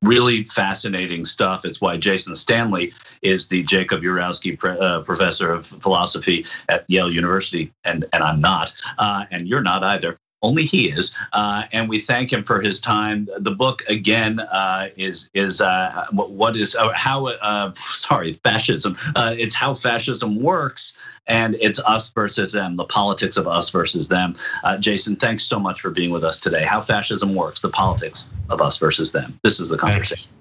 really 0.02 0.44
fascinating 0.44 1.26
stuff. 1.26 1.66
It's 1.66 1.82
why 1.82 1.98
Jason 1.98 2.36
Stanley 2.36 2.94
is 3.24 3.48
the 3.48 3.64
Jacob 3.64 4.04
Urowsky 4.04 4.64
uh, 4.64 5.02
professor 5.02 5.52
of 5.52 5.66
philosophy 5.66 6.46
at 6.70 6.86
Yale 6.88 7.12
University, 7.12 7.74
and 7.84 8.06
and 8.14 8.22
I'm 8.24 8.40
not, 8.40 8.74
uh, 9.00 9.26
and 9.32 9.48
you're 9.48 9.64
not 9.64 9.84
either 9.84 10.20
only 10.46 10.64
he 10.64 10.90
is, 10.90 11.12
uh, 11.34 11.64
and 11.72 11.90
we 11.90 12.00
thank 12.00 12.32
him 12.32 12.44
for 12.44 12.62
his 12.62 12.80
time. 12.80 13.28
The 13.38 13.52
book 13.52 13.84
again 13.90 14.40
uh, 14.40 14.90
is 14.96 15.30
is 15.34 15.60
uh, 15.60 16.06
what 16.12 16.56
is 16.56 16.76
how 16.94 17.28
uh, 17.28 17.74
sorry 17.74 18.34
fascism. 18.34 18.96
Uh, 19.16 19.34
it's 19.36 19.56
how 19.56 19.74
fascism 19.74 20.42
works, 20.42 20.96
and 21.26 21.56
it's 21.60 21.80
us 21.80 22.12
versus 22.12 22.52
them, 22.52 22.76
the 22.76 22.86
politics 22.86 23.38
of 23.38 23.48
us 23.48 23.72
versus 23.72 24.08
them. 24.08 24.36
Jason, 24.80 25.16
thanks 25.16 25.44
so 25.44 25.60
much 25.60 25.82
for 25.82 25.90
being 25.90 26.12
with 26.12 26.24
us 26.24 26.40
today. 26.40 26.64
How 26.64 26.80
fascism 26.80 27.34
works, 27.34 27.62
the 27.62 27.70
politics 27.70 28.30
of 28.50 28.62
us 28.62 28.78
versus 28.78 29.12
them. 29.12 29.40
This 29.44 29.60
is 29.60 29.70
the 29.70 29.78
conversation. 29.78 30.32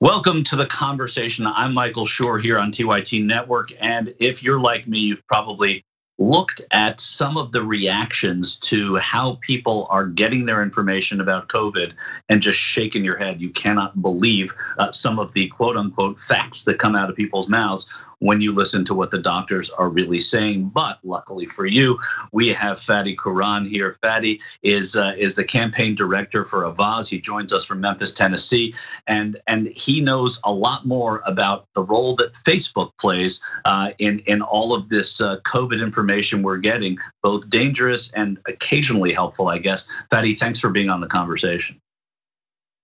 Welcome 0.00 0.44
to 0.44 0.54
the 0.54 0.66
conversation. 0.66 1.44
I'm 1.48 1.74
Michael 1.74 2.06
Shure 2.06 2.38
here 2.38 2.56
on 2.56 2.70
TYT 2.70 3.24
Network. 3.24 3.72
And 3.80 4.14
if 4.20 4.44
you're 4.44 4.60
like 4.60 4.86
me, 4.86 5.00
you've 5.00 5.26
probably 5.26 5.84
looked 6.18 6.60
at 6.72 7.00
some 7.00 7.36
of 7.36 7.52
the 7.52 7.62
reactions 7.62 8.56
to 8.56 8.96
how 8.96 9.38
people 9.40 9.86
are 9.88 10.06
getting 10.06 10.46
their 10.46 10.62
information 10.62 11.20
about 11.20 11.48
COVID 11.48 11.92
and 12.28 12.42
just 12.42 12.58
shaking 12.58 13.04
your 13.04 13.16
head. 13.16 13.40
You 13.40 13.50
cannot 13.50 14.02
believe 14.02 14.52
uh, 14.78 14.92
some 14.92 15.18
of 15.18 15.32
the 15.32 15.48
quote 15.48 15.76
unquote 15.76 16.18
facts 16.18 16.64
that 16.64 16.78
come 16.78 16.96
out 16.96 17.08
of 17.08 17.16
people's 17.16 17.48
mouths 17.48 17.88
when 18.20 18.40
you 18.40 18.52
listen 18.52 18.84
to 18.84 18.94
what 18.94 19.10
the 19.10 19.18
doctors 19.18 19.70
are 19.70 19.88
really 19.88 20.18
saying. 20.18 20.68
But 20.68 20.98
luckily 21.02 21.46
for 21.46 21.66
you, 21.66 21.98
we 22.32 22.48
have 22.48 22.78
Fadi 22.78 23.16
Quran 23.16 23.68
here. 23.68 23.96
Fadi 24.02 24.40
is 24.62 24.96
uh, 24.96 25.14
is 25.16 25.34
the 25.34 25.44
campaign 25.44 25.94
director 25.94 26.44
for 26.44 26.62
Avaaz. 26.62 27.08
He 27.08 27.20
joins 27.20 27.52
us 27.52 27.64
from 27.64 27.80
Memphis, 27.80 28.12
Tennessee, 28.12 28.74
and 29.06 29.38
and 29.46 29.68
he 29.68 30.00
knows 30.00 30.40
a 30.44 30.52
lot 30.52 30.86
more 30.86 31.22
about 31.26 31.66
the 31.74 31.82
role 31.82 32.16
that 32.16 32.34
Facebook 32.34 32.90
plays 32.98 33.40
uh, 33.64 33.92
in 33.98 34.20
in 34.20 34.42
all 34.42 34.74
of 34.74 34.88
this 34.88 35.20
uh, 35.20 35.38
COVID 35.40 35.82
information 35.82 36.42
we're 36.42 36.58
getting, 36.58 36.98
both 37.22 37.48
dangerous 37.50 38.10
and 38.12 38.38
occasionally 38.46 39.12
helpful, 39.12 39.48
I 39.48 39.58
guess. 39.58 39.86
Fadi, 40.10 40.36
thanks 40.36 40.58
for 40.58 40.70
being 40.70 40.90
on 40.90 41.00
the 41.00 41.06
conversation. 41.06 41.80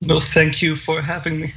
No, 0.01 0.21
thank 0.21 0.61
you 0.61 0.77
for 0.77 1.01
having 1.01 1.41
me. 1.41 1.55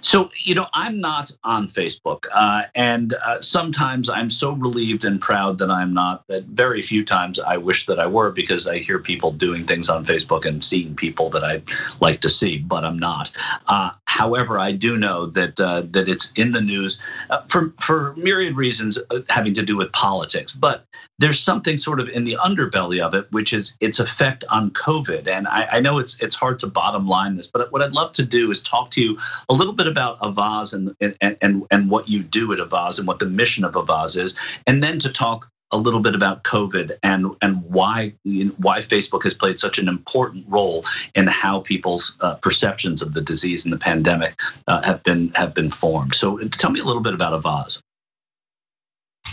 So, 0.00 0.30
you 0.36 0.54
know, 0.54 0.66
I'm 0.72 1.00
not 1.00 1.30
on 1.42 1.68
Facebook. 1.68 2.26
Uh, 2.32 2.64
and 2.74 3.14
uh, 3.14 3.40
sometimes 3.40 4.08
I'm 4.08 4.30
so 4.30 4.52
relieved 4.52 5.04
and 5.04 5.20
proud 5.20 5.58
that 5.58 5.70
I'm 5.70 5.94
not, 5.94 6.26
that 6.28 6.44
very 6.44 6.82
few 6.82 7.04
times 7.04 7.38
I 7.38 7.56
wish 7.56 7.86
that 7.86 7.98
I 7.98 8.06
were 8.06 8.30
because 8.30 8.66
I 8.66 8.78
hear 8.78 8.98
people 8.98 9.32
doing 9.32 9.64
things 9.64 9.88
on 9.88 10.04
Facebook 10.04 10.44
and 10.44 10.64
seeing 10.64 10.94
people 10.94 11.30
that 11.30 11.44
I 11.44 11.62
like 12.00 12.20
to 12.20 12.30
see, 12.30 12.58
but 12.58 12.84
I'm 12.84 12.98
not. 12.98 13.32
Uh, 13.66 13.90
however, 14.04 14.58
I 14.58 14.72
do 14.72 14.96
know 14.96 15.26
that 15.26 15.58
uh, 15.60 15.82
that 15.90 16.08
it's 16.08 16.32
in 16.36 16.52
the 16.52 16.60
news 16.60 17.00
uh, 17.30 17.42
for, 17.48 17.72
for 17.80 18.14
myriad 18.16 18.56
reasons 18.56 18.98
uh, 19.10 19.20
having 19.28 19.54
to 19.54 19.62
do 19.62 19.76
with 19.76 19.92
politics. 19.92 20.52
But 20.52 20.84
there's 21.18 21.40
something 21.40 21.78
sort 21.78 22.00
of 22.00 22.08
in 22.08 22.24
the 22.24 22.36
underbelly 22.42 23.00
of 23.00 23.14
it, 23.14 23.30
which 23.32 23.52
is 23.52 23.76
its 23.80 23.98
effect 23.98 24.44
on 24.50 24.70
COVID. 24.70 25.28
And 25.28 25.48
I, 25.48 25.68
I 25.72 25.80
know 25.80 25.98
it's 25.98 26.20
it's 26.20 26.36
hard 26.36 26.58
to 26.60 26.66
bottom 26.66 27.06
line 27.06 27.36
this, 27.36 27.46
but 27.46 27.72
what 27.72 27.82
I'd 27.82 27.92
love 27.92 28.12
to 28.12 28.24
do 28.24 28.50
is 28.50 28.62
talk 28.62 28.90
to 28.92 29.02
you 29.02 29.18
a 29.48 29.54
little 29.56 29.72
bit 29.72 29.86
about 29.86 30.20
Avaaz 30.20 30.72
and, 30.74 30.94
and, 31.20 31.36
and, 31.40 31.66
and 31.70 31.90
what 31.90 32.08
you 32.08 32.22
do 32.22 32.52
at 32.52 32.58
Avaaz 32.58 32.98
and 32.98 33.06
what 33.06 33.18
the 33.18 33.26
mission 33.26 33.64
of 33.64 33.74
Avaaz 33.74 34.20
is, 34.20 34.36
and 34.66 34.82
then 34.82 34.98
to 35.00 35.12
talk 35.12 35.50
a 35.72 35.76
little 35.76 36.00
bit 36.00 36.14
about 36.14 36.44
COVID 36.44 36.98
and 37.02 37.26
and 37.42 37.64
why 37.64 38.14
why 38.58 38.78
Facebook 38.78 39.24
has 39.24 39.34
played 39.34 39.58
such 39.58 39.78
an 39.78 39.88
important 39.88 40.44
role 40.48 40.84
in 41.14 41.26
how 41.26 41.60
people's 41.60 42.14
uh, 42.20 42.36
perceptions 42.36 43.02
of 43.02 43.12
the 43.12 43.20
disease 43.20 43.64
and 43.64 43.72
the 43.72 43.78
pandemic 43.78 44.38
uh, 44.68 44.82
have 44.82 45.02
been 45.02 45.30
have 45.34 45.54
been 45.54 45.70
formed. 45.70 46.14
So 46.14 46.38
tell 46.38 46.70
me 46.70 46.80
a 46.80 46.84
little 46.84 47.02
bit 47.02 47.14
about 47.14 47.42
Avaaz. 47.42 47.80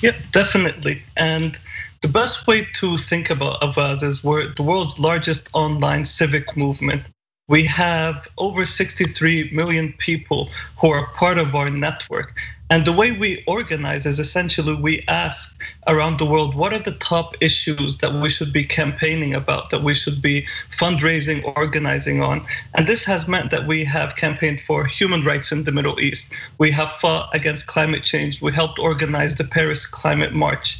Yeah, 0.01 0.17
definitely. 0.31 1.03
And 1.15 1.57
the 2.01 2.07
best 2.07 2.47
way 2.47 2.67
to 2.75 2.97
think 2.97 3.29
about 3.29 3.61
Avaaz 3.61 4.03
is 4.03 4.23
we're 4.23 4.47
the 4.47 4.63
world's 4.63 4.97
largest 4.97 5.49
online 5.53 6.03
civic 6.03 6.57
movement 6.57 7.03
we 7.49 7.63
have 7.65 8.27
over 8.37 8.65
63 8.65 9.51
million 9.51 9.93
people 9.97 10.49
who 10.79 10.89
are 10.89 11.07
part 11.07 11.37
of 11.37 11.53
our 11.55 11.69
network. 11.69 12.37
And 12.69 12.85
the 12.85 12.93
way 12.93 13.11
we 13.11 13.43
organize 13.45 14.05
is 14.05 14.17
essentially 14.17 14.73
we 14.73 15.03
ask 15.09 15.61
around 15.85 16.17
the 16.17 16.25
world 16.25 16.55
what 16.55 16.73
are 16.73 16.79
the 16.79 16.93
top 16.93 17.35
issues 17.41 17.97
that 17.97 18.13
we 18.13 18.29
should 18.29 18.53
be 18.53 18.63
campaigning 18.63 19.35
about, 19.35 19.71
that 19.71 19.83
we 19.83 19.93
should 19.93 20.21
be 20.21 20.47
fundraising, 20.71 21.43
organizing 21.57 22.21
on. 22.21 22.45
And 22.75 22.87
this 22.87 23.03
has 23.03 23.27
meant 23.27 23.51
that 23.51 23.67
we 23.67 23.83
have 23.83 24.15
campaigned 24.15 24.61
for 24.61 24.85
human 24.85 25.25
rights 25.25 25.51
in 25.51 25.65
the 25.65 25.73
Middle 25.73 25.99
East. 25.99 26.31
We 26.57 26.71
have 26.71 26.93
fought 26.93 27.29
against 27.35 27.67
climate 27.67 28.03
change. 28.03 28.41
We 28.41 28.53
helped 28.53 28.79
organize 28.79 29.35
the 29.35 29.43
Paris 29.43 29.85
Climate 29.85 30.33
March. 30.33 30.79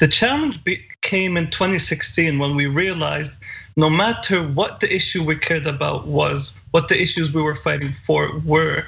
The 0.00 0.08
challenge 0.08 0.58
came 1.02 1.36
in 1.36 1.50
2016 1.50 2.38
when 2.38 2.56
we 2.56 2.66
realized 2.66 3.32
no 3.76 3.90
matter 3.90 4.42
what 4.42 4.80
the 4.80 4.94
issue 4.94 5.22
we 5.22 5.36
cared 5.36 5.66
about 5.66 6.06
was, 6.06 6.52
what 6.70 6.88
the 6.88 7.00
issues 7.00 7.32
we 7.32 7.42
were 7.42 7.54
fighting 7.54 7.94
for 8.06 8.38
were, 8.44 8.84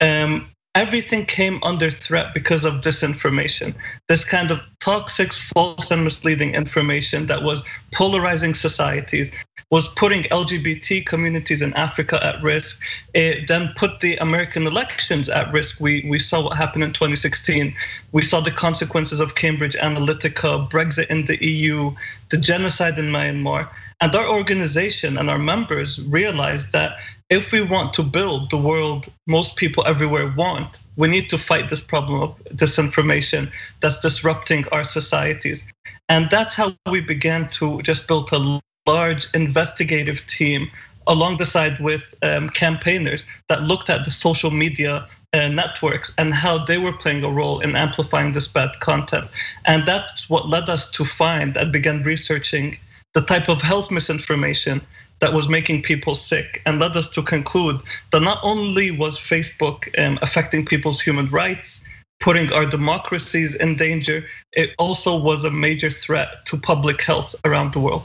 um, 0.00 0.48
everything 0.74 1.26
came 1.26 1.60
under 1.62 1.90
threat 1.90 2.32
because 2.32 2.64
of 2.64 2.80
disinformation. 2.80 3.74
This 4.08 4.24
kind 4.24 4.50
of 4.50 4.60
toxic, 4.80 5.32
false, 5.32 5.90
and 5.90 6.04
misleading 6.04 6.54
information 6.54 7.26
that 7.26 7.42
was 7.42 7.64
polarizing 7.92 8.54
societies, 8.54 9.32
was 9.70 9.88
putting 9.88 10.22
LGBT 10.24 11.06
communities 11.06 11.62
in 11.62 11.72
Africa 11.74 12.18
at 12.22 12.42
risk. 12.42 12.82
It 13.14 13.48
then 13.48 13.72
put 13.74 14.00
the 14.00 14.16
American 14.16 14.66
elections 14.66 15.30
at 15.30 15.50
risk. 15.50 15.80
We, 15.80 16.04
we 16.08 16.18
saw 16.18 16.42
what 16.42 16.58
happened 16.58 16.84
in 16.84 16.92
2016. 16.92 17.74
We 18.12 18.20
saw 18.20 18.40
the 18.40 18.50
consequences 18.50 19.18
of 19.18 19.34
Cambridge 19.34 19.74
Analytica, 19.74 20.70
Brexit 20.70 21.06
in 21.06 21.24
the 21.24 21.42
EU, 21.42 21.94
the 22.28 22.36
genocide 22.36 22.98
in 22.98 23.06
Myanmar. 23.06 23.68
And 24.02 24.12
our 24.16 24.28
organization 24.28 25.16
and 25.16 25.30
our 25.30 25.38
members 25.38 26.00
realized 26.00 26.72
that 26.72 26.98
if 27.30 27.52
we 27.52 27.62
want 27.62 27.94
to 27.94 28.02
build 28.02 28.50
the 28.50 28.56
world 28.56 29.06
most 29.28 29.54
people 29.54 29.84
everywhere 29.86 30.26
want, 30.36 30.80
we 30.96 31.06
need 31.06 31.30
to 31.30 31.38
fight 31.38 31.68
this 31.68 31.80
problem 31.80 32.20
of 32.20 32.36
disinformation 32.46 33.52
that's 33.78 34.00
disrupting 34.00 34.64
our 34.72 34.82
societies. 34.82 35.64
And 36.08 36.28
that's 36.30 36.52
how 36.52 36.74
we 36.90 37.00
began 37.00 37.48
to 37.50 37.80
just 37.82 38.08
build 38.08 38.32
a 38.32 38.60
large 38.88 39.28
investigative 39.34 40.26
team 40.26 40.68
along 41.06 41.36
the 41.36 41.46
side 41.46 41.78
with 41.78 42.12
um, 42.22 42.50
campaigners 42.50 43.22
that 43.48 43.62
looked 43.62 43.88
at 43.88 44.04
the 44.04 44.10
social 44.10 44.50
media 44.50 45.06
uh, 45.32 45.46
networks 45.46 46.12
and 46.18 46.34
how 46.34 46.58
they 46.64 46.78
were 46.78 46.92
playing 46.92 47.22
a 47.22 47.30
role 47.30 47.60
in 47.60 47.76
amplifying 47.76 48.32
this 48.32 48.48
bad 48.48 48.80
content. 48.80 49.28
And 49.64 49.86
that's 49.86 50.28
what 50.28 50.48
led 50.48 50.68
us 50.68 50.90
to 50.90 51.04
find 51.04 51.56
and 51.56 51.70
began 51.70 52.02
researching 52.02 52.78
the 53.14 53.22
type 53.22 53.48
of 53.48 53.60
health 53.60 53.90
misinformation 53.90 54.80
that 55.20 55.32
was 55.32 55.48
making 55.48 55.82
people 55.82 56.14
sick 56.14 56.60
and 56.66 56.80
led 56.80 56.96
us 56.96 57.10
to 57.10 57.22
conclude 57.22 57.80
that 58.10 58.22
not 58.22 58.40
only 58.42 58.90
was 58.90 59.18
Facebook 59.18 59.88
um, 59.98 60.18
affecting 60.20 60.64
people's 60.64 61.00
human 61.00 61.28
rights, 61.28 61.84
putting 62.20 62.52
our 62.52 62.66
democracies 62.66 63.54
in 63.54 63.76
danger, 63.76 64.24
it 64.52 64.70
also 64.78 65.16
was 65.16 65.44
a 65.44 65.50
major 65.50 65.90
threat 65.90 66.46
to 66.46 66.56
public 66.56 67.02
health 67.02 67.34
around 67.44 67.72
the 67.72 67.80
world. 67.80 68.04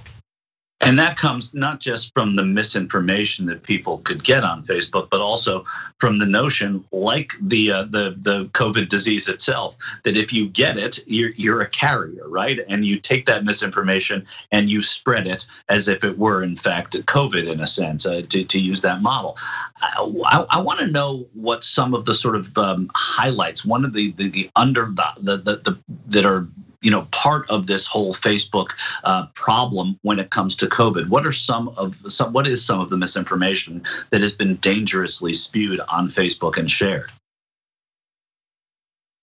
And 0.80 1.00
that 1.00 1.18
comes 1.18 1.56
not 1.56 1.80
just 1.80 2.14
from 2.14 2.36
the 2.36 2.46
misinformation 2.46 3.48
that 3.48 3.64
people 3.64 3.98
could 4.00 4.24
get 4.24 4.44
on 4.44 4.64
Facebook, 4.64 5.10
but 5.10 5.22
also 5.22 5.66
from 6.00 6.20
the 6.20 6.26
notion, 6.26 6.86
like 6.92 7.34
the 7.42 7.72
uh, 7.72 7.84
the 7.84 8.16
the 8.18 8.46
COVID 8.54 8.88
disease 8.88 9.28
itself, 9.28 9.76
that 10.04 10.16
if 10.16 10.32
you 10.32 10.48
get 10.48 10.78
it, 10.78 11.00
you're 11.08 11.32
you're 11.32 11.62
a 11.62 11.70
carrier, 11.70 12.30
right? 12.30 12.60
And 12.70 12.86
you 12.86 13.00
take 13.00 13.26
that 13.26 13.44
misinformation 13.44 14.28
and 14.52 14.70
you 14.70 14.84
spread 14.84 15.26
it 15.26 15.48
as 15.68 15.88
if 15.88 16.04
it 16.04 16.20
were 16.20 16.44
in 16.44 16.56
fact 16.56 16.94
COVID, 16.94 17.52
in 17.52 17.60
a 17.60 17.68
sense, 17.68 18.06
uh, 18.06 18.22
to 18.30 18.44
to 18.44 18.60
use 18.60 18.82
that 18.82 19.02
model. 19.02 19.36
I, 19.82 20.04
I, 20.26 20.46
I 20.58 20.62
want 20.62 20.80
to 20.82 20.88
know 20.88 21.28
what 21.34 21.64
some 21.64 21.96
of 21.96 22.06
the 22.06 22.14
sort 22.14 22.36
of 22.36 22.56
um, 22.56 22.92
highlights, 22.94 23.66
one 23.66 23.84
of 23.84 23.94
the 23.94 24.12
the, 24.12 24.30
the 24.30 24.52
under 24.56 24.86
the, 24.86 25.38
the 25.38 25.56
the 25.56 25.78
that 26.10 26.26
are 26.26 26.48
you 26.88 26.92
know 26.92 27.06
part 27.12 27.50
of 27.50 27.68
this 27.68 27.86
whole 27.86 28.14
Facebook 28.14 28.70
uh, 29.04 29.26
problem 29.36 30.00
when 30.04 30.20
it 30.20 30.30
comes 30.30 30.56
to 30.56 30.68
COVID? 30.68 31.10
What 31.10 31.28
are 31.28 31.34
some 31.34 31.68
of 31.76 32.02
some? 32.10 32.32
What 32.32 32.48
is 32.48 32.64
some 32.64 32.80
of 32.80 32.90
the 32.90 32.96
misinformation 32.96 33.84
that 34.12 34.22
has 34.22 34.32
been 34.32 34.56
dangerously 34.56 35.34
spewed 35.34 35.82
on 35.90 36.08
Facebook 36.08 36.56
and 36.56 36.72
shared? 36.72 37.12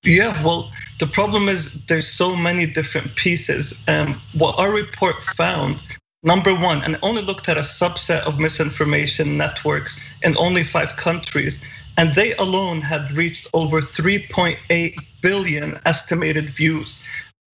Yeah, 0.02 0.44
well, 0.44 0.70
the 1.00 1.06
problem 1.06 1.48
is 1.48 1.72
there's 1.88 2.06
so 2.06 2.36
many 2.36 2.66
different 2.66 3.16
pieces. 3.16 3.72
Um, 3.88 4.20
what 4.34 4.58
our 4.58 4.70
report 4.70 5.24
found, 5.24 5.80
number 6.22 6.54
one, 6.54 6.82
and 6.84 6.98
only 7.00 7.22
looked 7.22 7.48
at 7.48 7.56
a 7.56 7.60
subset 7.60 8.20
of 8.26 8.38
misinformation 8.38 9.38
networks 9.38 9.98
in 10.22 10.36
only 10.36 10.64
five 10.64 10.96
countries, 10.96 11.64
and 11.96 12.14
they 12.14 12.34
alone 12.34 12.82
had 12.82 13.10
reached 13.12 13.46
over 13.54 13.80
3.8 13.80 14.98
billion 15.22 15.80
estimated 15.86 16.50
views 16.50 17.02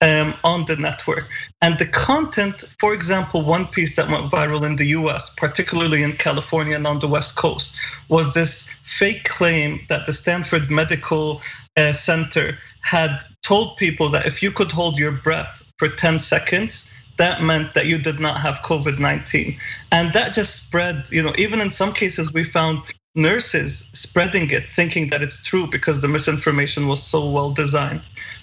um, 0.00 0.34
on 0.44 0.64
the 0.64 0.76
network. 0.76 1.28
And 1.60 1.78
the 1.78 1.86
content, 1.86 2.64
for 2.78 2.94
example, 2.94 3.42
one 3.42 3.66
piece 3.66 3.96
that 3.96 4.08
went 4.08 4.30
viral 4.30 4.66
in 4.66 4.76
the 4.76 4.86
US, 4.86 5.34
particularly 5.36 6.02
in 6.02 6.16
California 6.16 6.76
and 6.76 6.86
on 6.86 7.00
the 7.00 7.08
West 7.08 7.36
Coast, 7.36 7.76
was 8.08 8.32
this 8.32 8.68
fake 8.84 9.24
claim 9.24 9.80
that 9.88 10.06
the 10.06 10.12
Stanford 10.12 10.70
Medical 10.70 11.42
uh, 11.76 11.92
Center 11.92 12.58
had 12.80 13.18
told 13.42 13.76
people 13.76 14.08
that 14.10 14.26
if 14.26 14.42
you 14.42 14.50
could 14.50 14.72
hold 14.72 14.96
your 14.96 15.12
breath 15.12 15.62
for 15.76 15.88
10 15.88 16.18
seconds, 16.18 16.88
that 17.18 17.42
meant 17.42 17.74
that 17.74 17.84
you 17.84 17.98
did 17.98 18.18
not 18.18 18.40
have 18.40 18.56
COVID 18.64 18.98
19. 18.98 19.58
And 19.92 20.12
that 20.14 20.32
just 20.32 20.56
spread, 20.56 21.04
you 21.10 21.22
know, 21.22 21.34
even 21.36 21.60
in 21.60 21.70
some 21.70 21.92
cases, 21.92 22.32
we 22.32 22.44
found 22.44 22.82
nurses 23.14 23.88
spreading 23.92 24.50
it, 24.50 24.70
thinking 24.72 25.08
that 25.08 25.22
it's 25.22 25.42
true 25.42 25.66
because 25.66 26.00
the 26.00 26.08
misinformation 26.08 26.86
was 26.86 27.02
so 27.02 27.28
well 27.28 27.50
designed. 27.50 28.02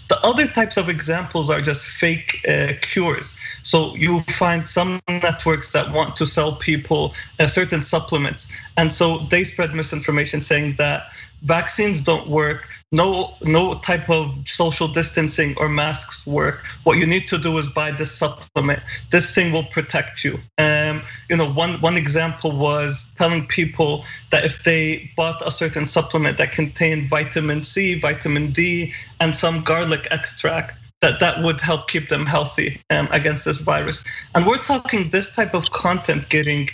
The 0.10 0.20
other 0.26 0.48
types 0.48 0.78
of 0.78 0.88
examples 0.88 1.50
are 1.50 1.62
just 1.62 1.86
fake 1.86 2.46
uh, 2.48 2.74
cures. 2.82 3.36
So 3.64 3.96
you 3.96 4.22
find 4.22 4.68
some 4.68 5.02
networks 5.08 5.72
that 5.72 5.92
want 5.92 6.16
to 6.18 6.26
sell 6.26 6.56
people 6.56 7.14
uh, 7.40 7.48
certain 7.48 7.82
supplements, 7.82 8.50
and 8.78 8.92
so 8.92 9.20
they 9.30 9.44
spread 9.44 9.74
misinformation 9.74 10.42
saying 10.42 10.76
that 10.78 11.08
vaccines 11.42 12.02
don't 12.02 12.28
work. 12.28 12.68
No 12.92 13.36
no 13.42 13.76
type 13.80 14.10
of 14.10 14.48
social 14.48 14.88
distancing 14.88 15.56
or 15.58 15.68
masks 15.68 16.26
work. 16.26 16.64
What 16.84 16.98
you 16.98 17.06
need 17.06 17.28
to 17.28 17.38
do 17.38 17.58
is 17.58 17.68
buy 17.68 17.92
this 17.92 18.12
supplement. 18.12 18.82
This 19.12 19.36
thing 19.36 19.52
will 19.52 19.66
protect 19.66 20.24
you. 20.24 20.40
Um, 20.58 21.02
you 21.30 21.36
know 21.36 21.50
one 21.52 21.82
one 21.82 21.98
example 21.98 22.52
was 22.52 23.10
telling 23.18 23.46
people 23.48 24.06
that 24.32 24.46
if 24.46 24.64
they 24.64 25.12
bought 25.18 25.46
a 25.46 25.52
certain 25.52 25.86
supplement 25.86 26.38
that 26.38 26.54
contained 26.54 27.10
vitamin 27.10 27.64
c 27.64 28.00
vitamin 28.00 28.52
d 28.52 28.94
and 29.20 29.36
some 29.36 29.64
garlic 29.64 30.08
extract 30.10 30.76
that 31.02 31.20
that 31.20 31.44
would 31.44 31.62
help 31.62 31.88
keep 31.88 32.10
them 32.10 32.26
healthy 32.26 32.82
um, 32.90 33.08
against 33.12 33.46
this 33.46 33.60
virus. 33.60 34.04
And 34.34 34.48
we're 34.48 34.58
talking 34.58 35.10
this 35.10 35.36
type 35.36 35.54
of 35.54 35.70
content 35.70 36.30
getting 36.30 36.70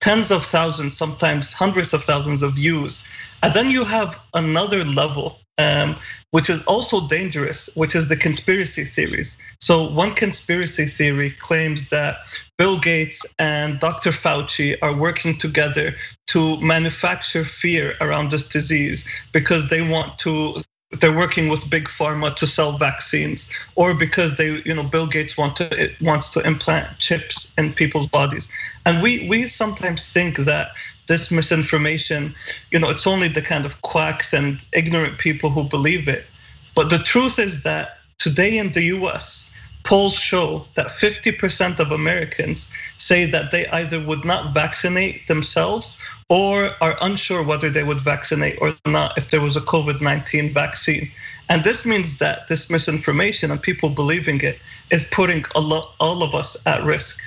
tens 0.00 0.30
of 0.30 0.44
thousands 0.44 0.96
sometimes 0.96 1.52
hundreds 1.52 1.92
of 1.92 2.04
thousands 2.04 2.42
of 2.42 2.54
views 2.54 3.02
and 3.42 3.54
then 3.54 3.70
you 3.70 3.84
have 3.84 4.18
another 4.34 4.84
level 4.84 5.38
um, 5.58 5.96
which 6.30 6.50
is 6.50 6.62
also 6.64 7.08
dangerous, 7.08 7.68
which 7.74 7.94
is 7.94 8.08
the 8.08 8.16
conspiracy 8.16 8.84
theories. 8.84 9.38
So, 9.60 9.90
one 9.90 10.14
conspiracy 10.14 10.86
theory 10.86 11.30
claims 11.30 11.88
that 11.90 12.18
Bill 12.58 12.78
Gates 12.78 13.24
and 13.38 13.80
Dr. 13.80 14.10
Fauci 14.10 14.76
are 14.82 14.94
working 14.94 15.36
together 15.36 15.94
to 16.28 16.60
manufacture 16.60 17.44
fear 17.44 17.96
around 18.00 18.30
this 18.30 18.46
disease 18.46 19.08
because 19.32 19.68
they 19.68 19.82
want 19.82 20.18
to 20.20 20.62
they're 21.00 21.16
working 21.16 21.48
with 21.48 21.68
big 21.68 21.88
pharma 21.88 22.34
to 22.36 22.46
sell 22.46 22.78
vaccines 22.78 23.48
or 23.74 23.94
because 23.94 24.36
they 24.36 24.62
you 24.64 24.74
know 24.74 24.82
bill 24.82 25.06
gates 25.06 25.36
want 25.36 25.56
to 25.56 25.90
wants 26.00 26.30
to 26.30 26.40
implant 26.46 26.98
chips 26.98 27.52
in 27.58 27.72
people's 27.72 28.06
bodies. 28.06 28.50
And 28.86 29.02
we 29.02 29.28
we 29.28 29.48
sometimes 29.48 30.08
think 30.08 30.36
that 30.38 30.72
this 31.06 31.30
misinformation 31.30 32.34
you 32.70 32.78
know 32.78 32.90
it's 32.90 33.06
only 33.06 33.28
the 33.28 33.42
kind 33.42 33.66
of 33.66 33.80
quacks 33.82 34.32
and 34.32 34.64
ignorant 34.72 35.18
people 35.18 35.50
who 35.50 35.64
believe 35.64 36.08
it. 36.08 36.26
But 36.74 36.90
the 36.90 36.98
truth 36.98 37.38
is 37.38 37.62
that 37.64 37.98
today 38.18 38.58
in 38.58 38.72
the 38.72 38.82
us 38.82 39.48
polls 39.84 40.14
show 40.14 40.66
that 40.74 40.88
50% 40.88 41.80
of 41.80 41.92
Americans 41.92 42.68
say 42.98 43.26
that 43.30 43.50
they 43.50 43.66
either 43.68 44.00
would 44.00 44.24
not 44.24 44.52
vaccinate 44.52 45.26
themselves 45.28 45.96
or 46.28 46.70
are 46.80 46.96
unsure 47.00 47.42
whether 47.42 47.70
they 47.70 47.84
would 47.84 48.00
vaccinate 48.00 48.58
or 48.60 48.74
not 48.86 49.16
if 49.16 49.30
there 49.30 49.40
was 49.40 49.56
a 49.56 49.60
COVID 49.60 50.00
19 50.00 50.52
vaccine. 50.52 51.10
And 51.48 51.64
this 51.64 51.86
means 51.86 52.18
that 52.18 52.48
this 52.48 52.68
misinformation 52.68 53.50
and 53.50 53.60
people 53.60 53.88
believing 53.88 54.40
it 54.42 54.58
is 54.90 55.04
putting 55.04 55.44
all 55.54 56.22
of 56.22 56.34
us 56.34 56.56
at 56.66 56.84
risk. 56.84 57.20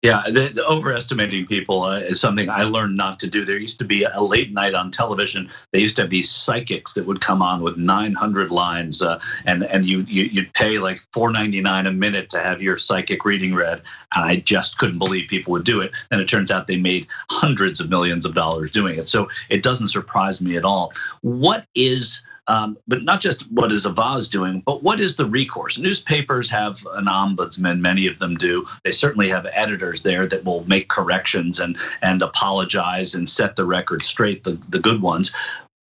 Yeah, 0.00 0.22
the, 0.26 0.52
the 0.54 0.64
overestimating 0.64 1.46
people 1.46 1.82
uh, 1.82 1.98
is 1.98 2.20
something 2.20 2.48
I 2.48 2.62
learned 2.62 2.96
not 2.96 3.18
to 3.20 3.26
do. 3.26 3.44
There 3.44 3.58
used 3.58 3.80
to 3.80 3.84
be 3.84 4.04
a 4.04 4.20
late 4.20 4.52
night 4.52 4.74
on 4.74 4.92
television. 4.92 5.50
They 5.72 5.80
used 5.80 5.96
to 5.96 6.02
have 6.02 6.10
these 6.10 6.30
psychics 6.30 6.92
that 6.92 7.04
would 7.04 7.20
come 7.20 7.42
on 7.42 7.62
with 7.62 7.76
900 7.76 8.52
lines, 8.52 9.02
uh, 9.02 9.18
and 9.44 9.64
and 9.64 9.84
you, 9.84 10.02
you 10.06 10.42
would 10.42 10.54
pay 10.54 10.78
like 10.78 11.00
4.99 11.10 11.88
a 11.88 11.90
minute 11.90 12.30
to 12.30 12.38
have 12.38 12.62
your 12.62 12.76
psychic 12.76 13.24
reading 13.24 13.56
read. 13.56 13.82
And 14.14 14.24
I 14.24 14.36
just 14.36 14.78
couldn't 14.78 15.00
believe 15.00 15.26
people 15.26 15.50
would 15.54 15.64
do 15.64 15.80
it. 15.80 15.96
And 16.12 16.20
it 16.20 16.28
turns 16.28 16.52
out 16.52 16.68
they 16.68 16.76
made 16.76 17.08
hundreds 17.28 17.80
of 17.80 17.90
millions 17.90 18.24
of 18.24 18.36
dollars 18.36 18.70
doing 18.70 19.00
it. 19.00 19.08
So 19.08 19.28
it 19.48 19.64
doesn't 19.64 19.88
surprise 19.88 20.40
me 20.40 20.56
at 20.56 20.64
all. 20.64 20.92
What 21.22 21.66
is 21.74 22.22
um, 22.48 22.78
but 22.88 23.04
not 23.04 23.20
just 23.20 23.42
what 23.52 23.70
is 23.70 23.84
Avaaz 23.86 24.30
doing, 24.30 24.62
but 24.64 24.82
what 24.82 25.00
is 25.00 25.16
the 25.16 25.26
recourse? 25.26 25.78
Newspapers 25.78 26.48
have 26.50 26.84
an 26.94 27.04
ombudsman, 27.04 27.80
many 27.80 28.06
of 28.06 28.18
them 28.18 28.36
do. 28.36 28.66
They 28.84 28.90
certainly 28.90 29.28
have 29.28 29.46
editors 29.52 30.02
there 30.02 30.26
that 30.26 30.44
will 30.44 30.66
make 30.66 30.88
corrections 30.88 31.60
and 31.60 31.76
and 32.00 32.22
apologize 32.22 33.14
and 33.14 33.28
set 33.28 33.54
the 33.54 33.66
record 33.66 34.02
straight, 34.02 34.44
the, 34.44 34.58
the 34.70 34.80
good 34.80 35.02
ones. 35.02 35.30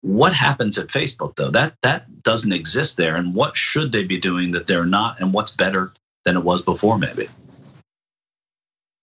What 0.01 0.33
happens 0.33 0.79
at 0.79 0.89
Facebook 0.89 1.37
though? 1.37 1.51
That 1.51 1.75
that 1.83 2.23
doesn't 2.23 2.53
exist 2.53 2.97
there. 2.97 3.17
And 3.17 3.35
what 3.35 3.57
should 3.57 3.93
they 3.93 4.05
be 4.05 4.19
doing 4.19 4.53
that 4.53 4.67
they're 4.67 4.87
not? 4.87 5.21
And 5.21 5.35
what's 5.35 5.51
better 5.51 5.93
than 6.25 6.39
it 6.39 6.43
was 6.43 6.63
before, 6.63 6.99
maybe? 6.99 7.29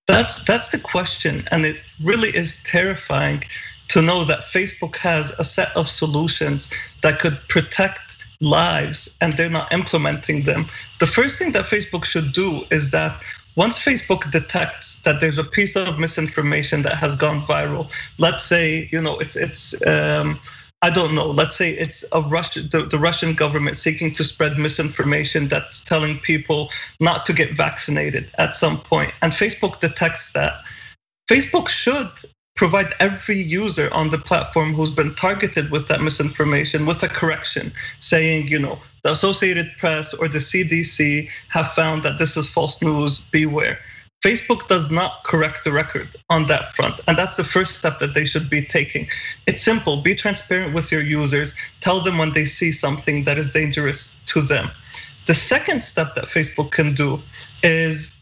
That's 0.07 0.43
that's 0.43 0.69
the 0.69 0.79
question, 0.79 1.47
and 1.51 1.65
it 1.65 1.79
really 2.03 2.29
is 2.29 2.61
terrifying 2.63 3.43
to 3.89 4.01
know 4.01 4.25
that 4.25 4.41
Facebook 4.41 4.95
has 4.97 5.31
a 5.37 5.43
set 5.43 5.75
of 5.75 5.89
solutions 5.89 6.69
that 7.01 7.19
could 7.19 7.39
protect 7.47 8.17
lives 8.39 9.09
and 9.21 9.33
they're 9.33 9.49
not 9.49 9.71
implementing 9.71 10.43
them. 10.43 10.67
The 10.99 11.07
first 11.07 11.37
thing 11.39 11.53
that 11.53 11.65
Facebook 11.65 12.05
should 12.05 12.33
do 12.33 12.65
is 12.69 12.91
that 12.91 13.21
once 13.55 13.79
Facebook 13.79 14.31
detects 14.31 14.99
that 15.01 15.19
there's 15.19 15.37
a 15.37 15.43
piece 15.43 15.75
of 15.75 15.99
misinformation 15.99 16.81
that 16.83 16.95
has 16.95 17.15
gone 17.15 17.41
viral, 17.41 17.89
let's 18.17 18.43
say, 18.43 18.89
you 18.91 19.01
know, 19.01 19.19
it's 19.19 19.35
it's 19.35 19.75
um, 19.85 20.39
I 20.81 20.89
don't 20.89 21.15
know. 21.15 21.27
Let's 21.27 21.55
say 21.55 21.71
it's 21.71 22.03
a 22.11 22.19
Russian, 22.21 22.67
the, 22.69 22.85
the, 22.85 22.99
Russian 22.99 23.35
government 23.35 23.77
seeking 23.77 24.11
to 24.13 24.23
spread 24.23 24.57
misinformation 24.57 25.47
that's 25.47 25.79
telling 25.79 26.19
people 26.19 26.71
not 26.99 27.25
to 27.27 27.33
get 27.33 27.55
vaccinated 27.55 28.29
at 28.37 28.55
some 28.55 28.81
point, 28.81 29.13
and 29.21 29.31
Facebook 29.31 29.79
detects 29.79 30.33
that. 30.33 30.61
Facebook 31.29 31.69
should 31.69 32.09
provide 32.55 32.93
every 32.99 33.41
user 33.41 33.91
on 33.93 34.09
the 34.09 34.17
platform 34.17 34.73
who's 34.73 34.91
been 34.91 35.15
targeted 35.15 35.71
with 35.71 35.87
that 35.87 36.01
misinformation 36.01 36.85
with 36.85 37.01
a 37.03 37.07
correction, 37.07 37.73
saying, 37.99 38.47
you 38.47 38.59
know, 38.59 38.79
the 39.03 39.11
Associated 39.11 39.71
Press 39.79 40.13
or 40.13 40.27
the 40.27 40.37
CDC 40.37 41.29
have 41.49 41.73
found 41.73 42.03
that 42.03 42.17
this 42.17 42.37
is 42.37 42.47
false 42.47 42.81
news. 42.81 43.19
Beware. 43.19 43.79
Facebook 44.23 44.69
does 44.69 44.89
not 44.89 45.25
correct 45.25 45.65
the 45.65 45.71
record 45.71 46.07
on 46.29 46.45
that 46.45 46.73
front. 46.75 47.01
And 47.07 47.17
that's 47.17 47.35
the 47.35 47.43
first 47.43 47.75
step 47.75 47.99
that 47.99 48.13
they 48.13 48.25
should 48.25 48.49
be 48.49 48.61
taking. 48.61 49.09
It's 49.45 49.61
simple 49.61 50.01
be 50.01 50.15
transparent 50.15 50.73
with 50.73 50.93
your 50.93 51.01
users, 51.01 51.53
tell 51.81 51.99
them 51.99 52.17
when 52.17 52.31
they 52.31 52.45
see 52.45 52.71
something 52.71 53.25
that 53.25 53.37
is 53.37 53.49
dangerous 53.49 54.15
to 54.27 54.41
them. 54.41 54.71
The 55.25 55.33
second 55.33 55.83
step 55.83 56.15
that 56.15 56.25
Facebook 56.25 56.71
can 56.71 56.93
do 56.93 57.21
is 57.61 58.17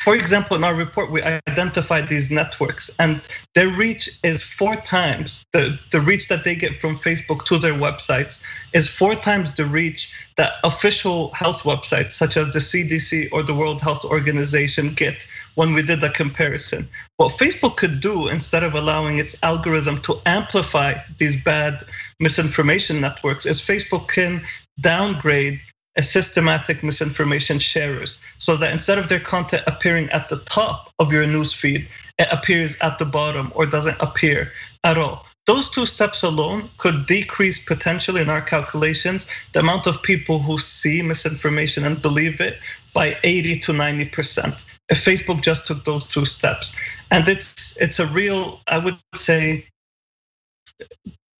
for 0.00 0.14
example, 0.16 0.56
in 0.56 0.64
our 0.64 0.74
report, 0.74 1.10
we 1.10 1.22
identified 1.22 2.08
these 2.08 2.30
networks 2.30 2.90
and 2.98 3.20
their 3.54 3.68
reach 3.68 4.08
is 4.22 4.42
four 4.42 4.76
times 4.76 5.44
the, 5.52 5.78
the 5.92 6.00
reach 6.00 6.28
that 6.28 6.42
they 6.42 6.54
get 6.54 6.80
from 6.80 6.96
Facebook 6.96 7.44
to 7.46 7.58
their 7.58 7.74
websites 7.74 8.42
is 8.72 8.88
four 8.88 9.14
times 9.14 9.52
the 9.52 9.66
reach 9.66 10.10
that 10.38 10.54
official 10.64 11.30
health 11.34 11.64
websites 11.64 12.12
such 12.12 12.38
as 12.38 12.48
the 12.48 12.60
CDC 12.60 13.28
or 13.30 13.42
the 13.42 13.52
World 13.52 13.82
Health 13.82 14.06
Organization 14.06 14.94
get 14.94 15.26
when 15.54 15.74
we 15.74 15.82
did 15.82 16.02
a 16.02 16.10
comparison. 16.10 16.88
What 17.18 17.32
Facebook 17.32 17.76
could 17.76 18.00
do 18.00 18.28
instead 18.28 18.62
of 18.62 18.74
allowing 18.74 19.18
its 19.18 19.36
algorithm 19.42 20.00
to 20.02 20.18
amplify 20.24 20.94
these 21.18 21.36
bad 21.36 21.84
misinformation 22.18 23.02
networks 23.02 23.44
is 23.44 23.60
Facebook 23.60 24.08
can 24.08 24.46
downgrade 24.80 25.60
systematic 25.98 26.82
misinformation 26.82 27.58
sharers 27.58 28.18
so 28.38 28.56
that 28.56 28.72
instead 28.72 28.98
of 28.98 29.08
their 29.08 29.20
content 29.20 29.62
appearing 29.66 30.08
at 30.10 30.28
the 30.28 30.38
top 30.38 30.90
of 30.98 31.12
your 31.12 31.24
newsfeed, 31.24 31.86
it 32.18 32.28
appears 32.30 32.76
at 32.80 32.98
the 32.98 33.04
bottom 33.04 33.52
or 33.54 33.66
doesn't 33.66 34.00
appear 34.00 34.52
at 34.84 34.98
all. 34.98 35.26
Those 35.46 35.70
two 35.70 35.86
steps 35.86 36.22
alone 36.22 36.70
could 36.78 37.06
decrease 37.06 37.64
potentially 37.64 38.20
in 38.20 38.28
our 38.28 38.42
calculations 38.42 39.26
the 39.52 39.60
amount 39.60 39.86
of 39.86 40.02
people 40.02 40.38
who 40.38 40.58
see 40.58 41.02
misinformation 41.02 41.84
and 41.84 42.00
believe 42.00 42.40
it 42.40 42.58
by 42.94 43.16
80 43.24 43.58
to 43.60 43.72
90% 43.72 44.62
if 44.90 45.04
Facebook 45.04 45.40
just 45.40 45.66
took 45.66 45.84
those 45.84 46.06
two 46.06 46.24
steps. 46.24 46.74
And 47.10 47.26
it's 47.26 47.76
it's 47.78 47.98
a 47.98 48.06
real, 48.06 48.60
I 48.66 48.78
would 48.78 48.98
say, 49.14 49.66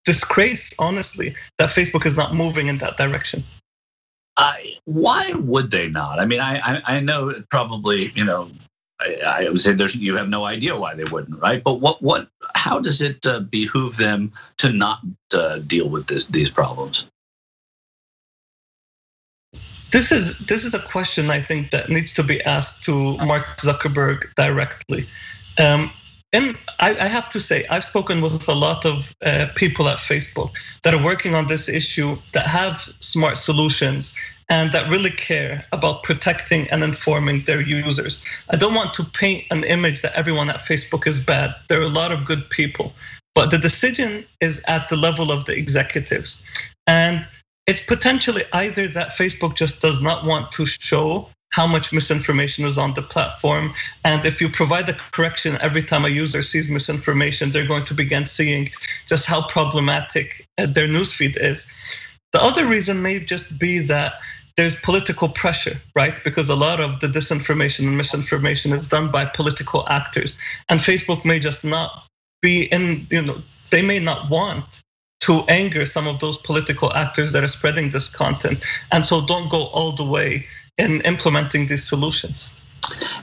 disgrace, 0.04 0.72
honestly, 0.78 1.34
that 1.58 1.70
Facebook 1.70 2.06
is 2.06 2.16
not 2.16 2.34
moving 2.34 2.68
in 2.68 2.78
that 2.78 2.96
direction. 2.96 3.44
Uh, 4.36 4.54
why 4.84 5.32
would 5.34 5.70
they 5.70 5.88
not? 5.88 6.18
I 6.20 6.24
mean, 6.26 6.40
I 6.40 6.58
I, 6.58 6.82
I 6.96 7.00
know 7.00 7.42
probably 7.50 8.12
you 8.14 8.24
know 8.24 8.50
I, 9.00 9.44
I, 9.46 9.48
would 9.48 9.60
say 9.60 9.72
there's 9.72 9.94
you 9.94 10.16
have 10.16 10.28
no 10.28 10.44
idea 10.44 10.76
why 10.76 10.94
they 10.94 11.04
wouldn't, 11.04 11.40
right? 11.40 11.62
But 11.62 11.80
what 11.80 12.02
what 12.02 12.28
how 12.54 12.80
does 12.80 13.00
it 13.00 13.24
uh, 13.26 13.40
behoove 13.40 13.96
them 13.96 14.32
to 14.58 14.72
not 14.72 15.00
uh, 15.32 15.58
deal 15.58 15.88
with 15.88 16.06
this 16.06 16.26
these 16.26 16.50
problems? 16.50 17.04
This 19.90 20.12
is 20.12 20.38
this 20.38 20.64
is 20.64 20.74
a 20.74 20.78
question 20.78 21.30
I 21.30 21.40
think 21.40 21.70
that 21.70 21.88
needs 21.88 22.12
to 22.14 22.22
be 22.22 22.42
asked 22.42 22.84
to 22.84 23.16
Mark 23.18 23.44
Zuckerberg 23.44 24.34
directly. 24.36 25.08
Um, 25.58 25.90
and 26.32 26.56
I, 26.78 26.90
I, 26.90 27.08
have 27.08 27.28
to 27.30 27.40
say, 27.40 27.66
I've 27.68 27.84
spoken 27.84 28.20
with 28.20 28.48
a 28.48 28.54
lot 28.54 28.84
of 28.86 29.04
uh, 29.20 29.48
people 29.56 29.88
at 29.88 29.98
Facebook 29.98 30.52
that 30.84 30.94
are 30.94 31.02
working 31.02 31.34
on 31.34 31.48
this 31.48 31.68
issue 31.68 32.18
that 32.32 32.46
have 32.46 32.88
smart 33.00 33.36
solutions 33.36 34.14
and 34.48 34.72
that 34.72 34.88
really 34.88 35.10
care 35.10 35.64
about 35.72 36.02
protecting 36.02 36.68
and 36.70 36.84
informing 36.84 37.42
their 37.44 37.60
users. 37.60 38.22
I 38.48 38.56
don't 38.56 38.74
want 38.74 38.94
to 38.94 39.04
paint 39.04 39.46
an 39.50 39.64
image 39.64 40.02
that 40.02 40.14
everyone 40.14 40.50
at 40.50 40.58
Facebook 40.58 41.06
is 41.06 41.18
bad. 41.18 41.54
There 41.68 41.80
are 41.80 41.84
a 41.84 41.88
lot 41.88 42.12
of 42.12 42.24
good 42.24 42.48
people, 42.48 42.92
but 43.34 43.50
the 43.50 43.58
decision 43.58 44.24
is 44.40 44.62
at 44.68 44.88
the 44.88 44.96
level 44.96 45.32
of 45.32 45.46
the 45.46 45.56
executives. 45.56 46.40
And 46.86 47.26
it's 47.66 47.80
potentially 47.80 48.44
either 48.52 48.88
that 48.88 49.10
Facebook 49.10 49.54
just 49.54 49.80
does 49.80 50.00
not 50.00 50.24
want 50.24 50.52
to 50.52 50.66
show 50.66 51.28
how 51.50 51.66
much 51.66 51.92
misinformation 51.92 52.64
is 52.64 52.78
on 52.78 52.94
the 52.94 53.02
platform. 53.02 53.74
And 54.04 54.24
if 54.24 54.40
you 54.40 54.48
provide 54.48 54.86
the 54.86 54.98
correction 55.12 55.58
every 55.60 55.82
time 55.82 56.04
a 56.04 56.08
user 56.08 56.42
sees 56.42 56.68
misinformation, 56.68 57.50
they're 57.50 57.66
going 57.66 57.84
to 57.84 57.94
begin 57.94 58.24
seeing 58.24 58.70
just 59.06 59.26
how 59.26 59.46
problematic 59.48 60.46
uh, 60.58 60.66
their 60.66 60.86
newsfeed 60.86 61.36
is. 61.36 61.66
The 62.32 62.42
other 62.42 62.66
reason 62.66 63.02
may 63.02 63.18
just 63.18 63.58
be 63.58 63.80
that 63.80 64.14
there's 64.56 64.76
political 64.76 65.28
pressure, 65.28 65.80
right? 65.96 66.22
Because 66.22 66.48
a 66.48 66.54
lot 66.54 66.80
of 66.80 67.00
the 67.00 67.08
disinformation 67.08 67.86
and 67.86 67.96
misinformation 67.96 68.72
is 68.72 68.86
done 68.86 69.10
by 69.10 69.24
political 69.24 69.88
actors. 69.88 70.36
And 70.68 70.80
Facebook 70.80 71.24
may 71.24 71.40
just 71.40 71.64
not 71.64 72.04
be 72.42 72.64
in, 72.64 73.06
you 73.10 73.22
know, 73.22 73.42
they 73.70 73.82
may 73.82 73.98
not 73.98 74.30
want 74.30 74.82
to 75.20 75.42
anger 75.48 75.84
some 75.84 76.06
of 76.06 76.18
those 76.20 76.38
political 76.38 76.92
actors 76.92 77.32
that 77.32 77.44
are 77.44 77.48
spreading 77.48 77.90
this 77.90 78.08
content. 78.08 78.62
And 78.90 79.04
so 79.04 79.24
don't 79.24 79.50
go 79.50 79.64
all 79.66 79.92
the 79.92 80.04
way 80.04 80.46
in 80.80 81.00
implementing 81.02 81.66
these 81.66 81.86
solutions. 81.88 82.52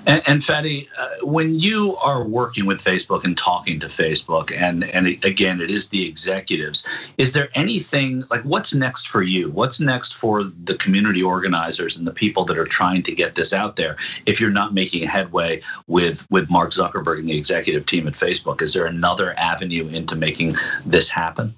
And, 0.06 0.22
and 0.28 0.42
Fadi, 0.42 0.88
uh, 0.98 1.26
when 1.26 1.60
you 1.60 1.98
are 1.98 2.24
working 2.24 2.66
with 2.66 2.84
Facebook 2.84 3.24
and 3.26 3.38
talking 3.38 3.80
to 3.80 3.88
Facebook, 3.88 4.56
and 4.56 4.84
and 4.84 5.08
again, 5.26 5.62
it 5.62 5.72
is 5.72 5.90
the 5.90 6.08
executives. 6.08 6.84
Is 7.18 7.34
there 7.34 7.50
anything 7.54 8.24
like 8.30 8.44
what's 8.44 8.74
next 8.74 9.08
for 9.08 9.22
you? 9.22 9.50
What's 9.50 9.80
next 9.80 10.14
for 10.14 10.44
the 10.44 10.76
community 10.76 11.24
organizers 11.24 11.98
and 11.98 12.08
the 12.08 12.14
people 12.14 12.46
that 12.46 12.58
are 12.58 12.66
trying 12.66 13.04
to 13.04 13.12
get 13.12 13.36
this 13.36 13.52
out 13.52 13.76
there? 13.76 13.98
If 14.26 14.40
you're 14.40 14.52
not 14.52 14.74
making 14.74 15.08
headway 15.08 15.62
with 15.88 16.26
with 16.30 16.50
Mark 16.50 16.72
Zuckerberg 16.72 17.20
and 17.20 17.30
the 17.30 17.38
executive 17.38 17.86
team 17.86 18.08
at 18.08 18.14
Facebook, 18.14 18.62
is 18.62 18.74
there 18.74 18.86
another 18.86 19.34
avenue 19.38 19.88
into 19.88 20.16
making 20.16 20.56
this 20.86 21.10
happen? 21.10 21.56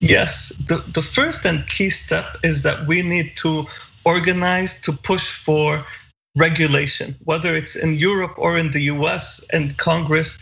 Yes, 0.00 0.48
the, 0.66 0.78
the 0.78 1.02
first 1.02 1.44
and 1.44 1.66
key 1.66 1.90
step 1.90 2.38
is 2.42 2.62
that 2.62 2.86
we 2.86 3.02
need 3.02 3.36
to 3.36 3.66
organized 4.04 4.84
to 4.84 4.92
push 4.92 5.30
for 5.30 5.84
regulation, 6.36 7.16
whether 7.24 7.54
it's 7.54 7.76
in 7.76 7.94
Europe 7.94 8.34
or 8.36 8.56
in 8.56 8.70
the 8.70 8.82
US 8.82 9.44
and 9.52 9.76
Congress, 9.76 10.38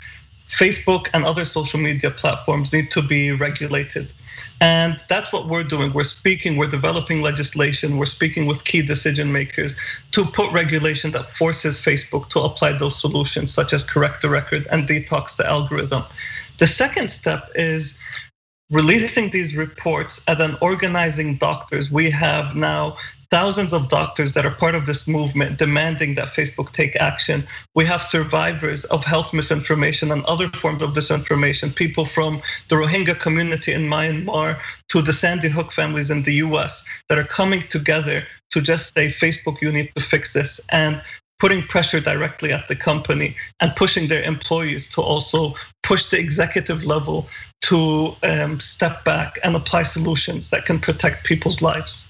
Facebook 0.51 1.09
and 1.13 1.25
other 1.25 1.45
social 1.45 1.81
media 1.81 2.11
platforms 2.11 2.73
need 2.73 2.91
to 2.91 3.03
be 3.03 3.33
regulated. 3.33 4.11
And 4.61 5.01
that's 5.09 5.33
what 5.33 5.49
we're 5.49 5.65
doing. 5.65 5.93
We're 5.93 6.05
speaking, 6.05 6.57
we're 6.57 6.69
developing 6.69 7.23
legislation, 7.23 7.97
we're 7.97 8.07
speaking 8.07 8.47
with 8.47 8.65
key 8.65 8.83
decision 8.83 9.33
makers 9.33 9.77
to 10.13 10.25
put 10.25 10.53
regulation 10.53 11.13
that 11.13 11.33
forces 11.37 11.77
Facebook 11.79 12.29
to 12.31 12.41
apply 12.41 12.73
those 12.73 13.01
solutions, 13.01 13.53
such 13.53 13.73
as 13.73 13.85
correct 13.85 14.23
the 14.23 14.29
record 14.29 14.67
and 14.71 14.89
detox 14.89 15.37
the 15.37 15.49
algorithm. 15.49 16.03
The 16.59 16.67
second 16.67 17.09
step 17.09 17.51
is 17.55 17.99
releasing 18.71 19.31
these 19.31 19.57
reports 19.57 20.21
and 20.27 20.39
then 20.39 20.59
organizing 20.61 21.37
doctors. 21.37 21.91
We 21.91 22.11
have 22.11 22.57
now 22.57 22.97
thousands 23.31 23.73
of 23.73 23.89
doctors 23.89 24.33
that 24.33 24.47
are 24.47 24.51
part 24.51 24.75
of 24.75 24.87
this 24.87 25.07
movement 25.07 25.59
demanding 25.59 26.15
that 26.15 26.29
Facebook 26.29 26.73
take 26.73 26.97
action. 26.97 27.47
We 27.75 27.85
have 27.85 28.03
survivors 28.03 28.85
of 28.87 29.05
health 29.05 29.35
misinformation 29.35 30.11
and 30.11 30.25
other 30.25 30.49
forms 30.49 30.83
of 30.83 30.95
disinformation, 30.95 31.75
people 31.75 32.07
from 32.07 32.43
the 32.69 32.77
Rohingya 32.77 33.19
community 33.19 33.73
in 33.73 33.89
Myanmar 33.89 34.61
to 34.91 35.03
the 35.03 35.13
Sandy 35.13 35.49
Hook 35.49 35.73
families 35.73 36.11
in 36.11 36.23
the 36.23 36.35
US 36.35 36.85
that 37.09 37.19
are 37.19 37.25
coming 37.25 37.63
together 37.63 38.21
to 38.51 38.63
just 38.63 38.95
say, 38.95 39.09
Facebook, 39.09 39.61
you 39.61 39.71
need 39.71 39.93
to 39.95 40.03
fix 40.03 40.33
this. 40.33 40.61
And 40.71 41.03
putting 41.39 41.63
pressure 41.63 42.01
directly 42.01 42.53
at 42.53 42.67
the 42.69 42.75
company 42.75 43.37
and 43.61 43.77
pushing 43.77 44.09
their 44.09 44.23
employees 44.23 44.89
to 44.89 45.01
also 45.01 45.55
push 45.83 46.07
the 46.07 46.19
executive 46.19 46.85
level 46.85 47.29
to 47.63 48.17
um, 48.23 48.59
step 48.59 49.05
back 49.05 49.39
and 49.45 49.55
apply 49.55 49.85
solutions 49.85 50.51
that 50.51 50.65
can 50.67 50.81
protect 50.81 51.25
people's 51.25 51.63
lives. 51.63 52.09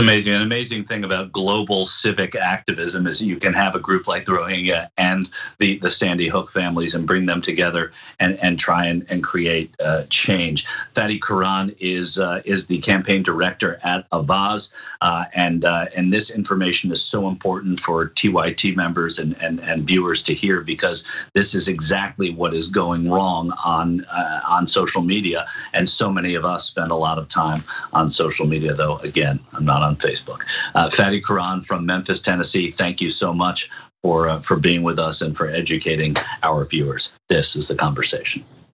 Amazing. 0.00 0.34
An 0.34 0.42
amazing 0.42 0.84
thing 0.84 1.04
about 1.04 1.30
global 1.32 1.86
civic 1.86 2.34
activism 2.34 3.06
is 3.06 3.22
you 3.22 3.36
can 3.36 3.52
have 3.52 3.74
a 3.74 3.78
group 3.78 4.08
like 4.08 4.24
the 4.24 4.32
Rohingya 4.32 4.90
and 4.96 5.30
the, 5.58 5.78
the 5.78 5.90
Sandy 5.90 6.28
Hook 6.28 6.50
families 6.50 6.94
and 6.94 7.06
bring 7.06 7.26
them 7.26 7.42
together 7.42 7.92
and, 8.18 8.38
and 8.40 8.58
try 8.58 8.86
and, 8.86 9.06
and 9.10 9.22
create 9.22 9.74
uh, 9.84 10.04
change. 10.08 10.66
Fadi 10.94 11.20
Quran 11.20 11.76
is 11.78 12.18
uh, 12.18 12.42
is 12.44 12.66
the 12.66 12.78
campaign 12.80 13.22
director 13.22 13.78
at 13.82 14.08
Avaaz, 14.10 14.70
uh, 15.00 15.26
and 15.34 15.64
uh, 15.64 15.86
and 15.94 16.12
this 16.12 16.30
information 16.30 16.90
is 16.90 17.02
so 17.02 17.28
important 17.28 17.78
for 17.78 18.06
TYT 18.06 18.74
members 18.76 19.18
and, 19.18 19.36
and, 19.40 19.60
and 19.60 19.86
viewers 19.86 20.22
to 20.24 20.34
hear 20.34 20.62
because 20.62 21.04
this 21.34 21.54
is 21.54 21.68
exactly 21.68 22.30
what 22.30 22.54
is 22.54 22.68
going 22.68 23.10
wrong 23.10 23.52
on 23.64 24.04
uh, 24.06 24.40
on 24.48 24.66
social 24.66 25.02
media, 25.02 25.44
and 25.74 25.88
so 25.88 26.10
many 26.10 26.34
of 26.34 26.44
us 26.44 26.64
spend 26.64 26.90
a 26.90 26.96
lot 26.96 27.18
of 27.18 27.28
time 27.28 27.62
on 27.92 28.08
social 28.08 28.46
media. 28.46 28.74
Though 28.74 28.98
again, 28.98 29.40
I'm 29.52 29.64
not 29.64 29.82
on 29.82 29.89
on 29.90 29.96
Facebook. 29.96 30.42
Uh, 30.74 30.88
Fadi 30.88 31.20
Quran 31.20 31.64
from 31.64 31.84
Memphis, 31.84 32.22
Tennessee, 32.22 32.70
thank 32.70 33.00
you 33.00 33.10
so 33.10 33.34
much 33.34 33.68
for, 34.02 34.28
uh, 34.28 34.40
for 34.40 34.56
being 34.56 34.82
with 34.82 34.98
us 34.98 35.20
and 35.20 35.36
for 35.36 35.48
educating 35.48 36.16
our 36.42 36.64
viewers. 36.64 37.12
This 37.28 37.56
is 37.56 37.68
the 37.68 37.74
conversation. 37.74 38.44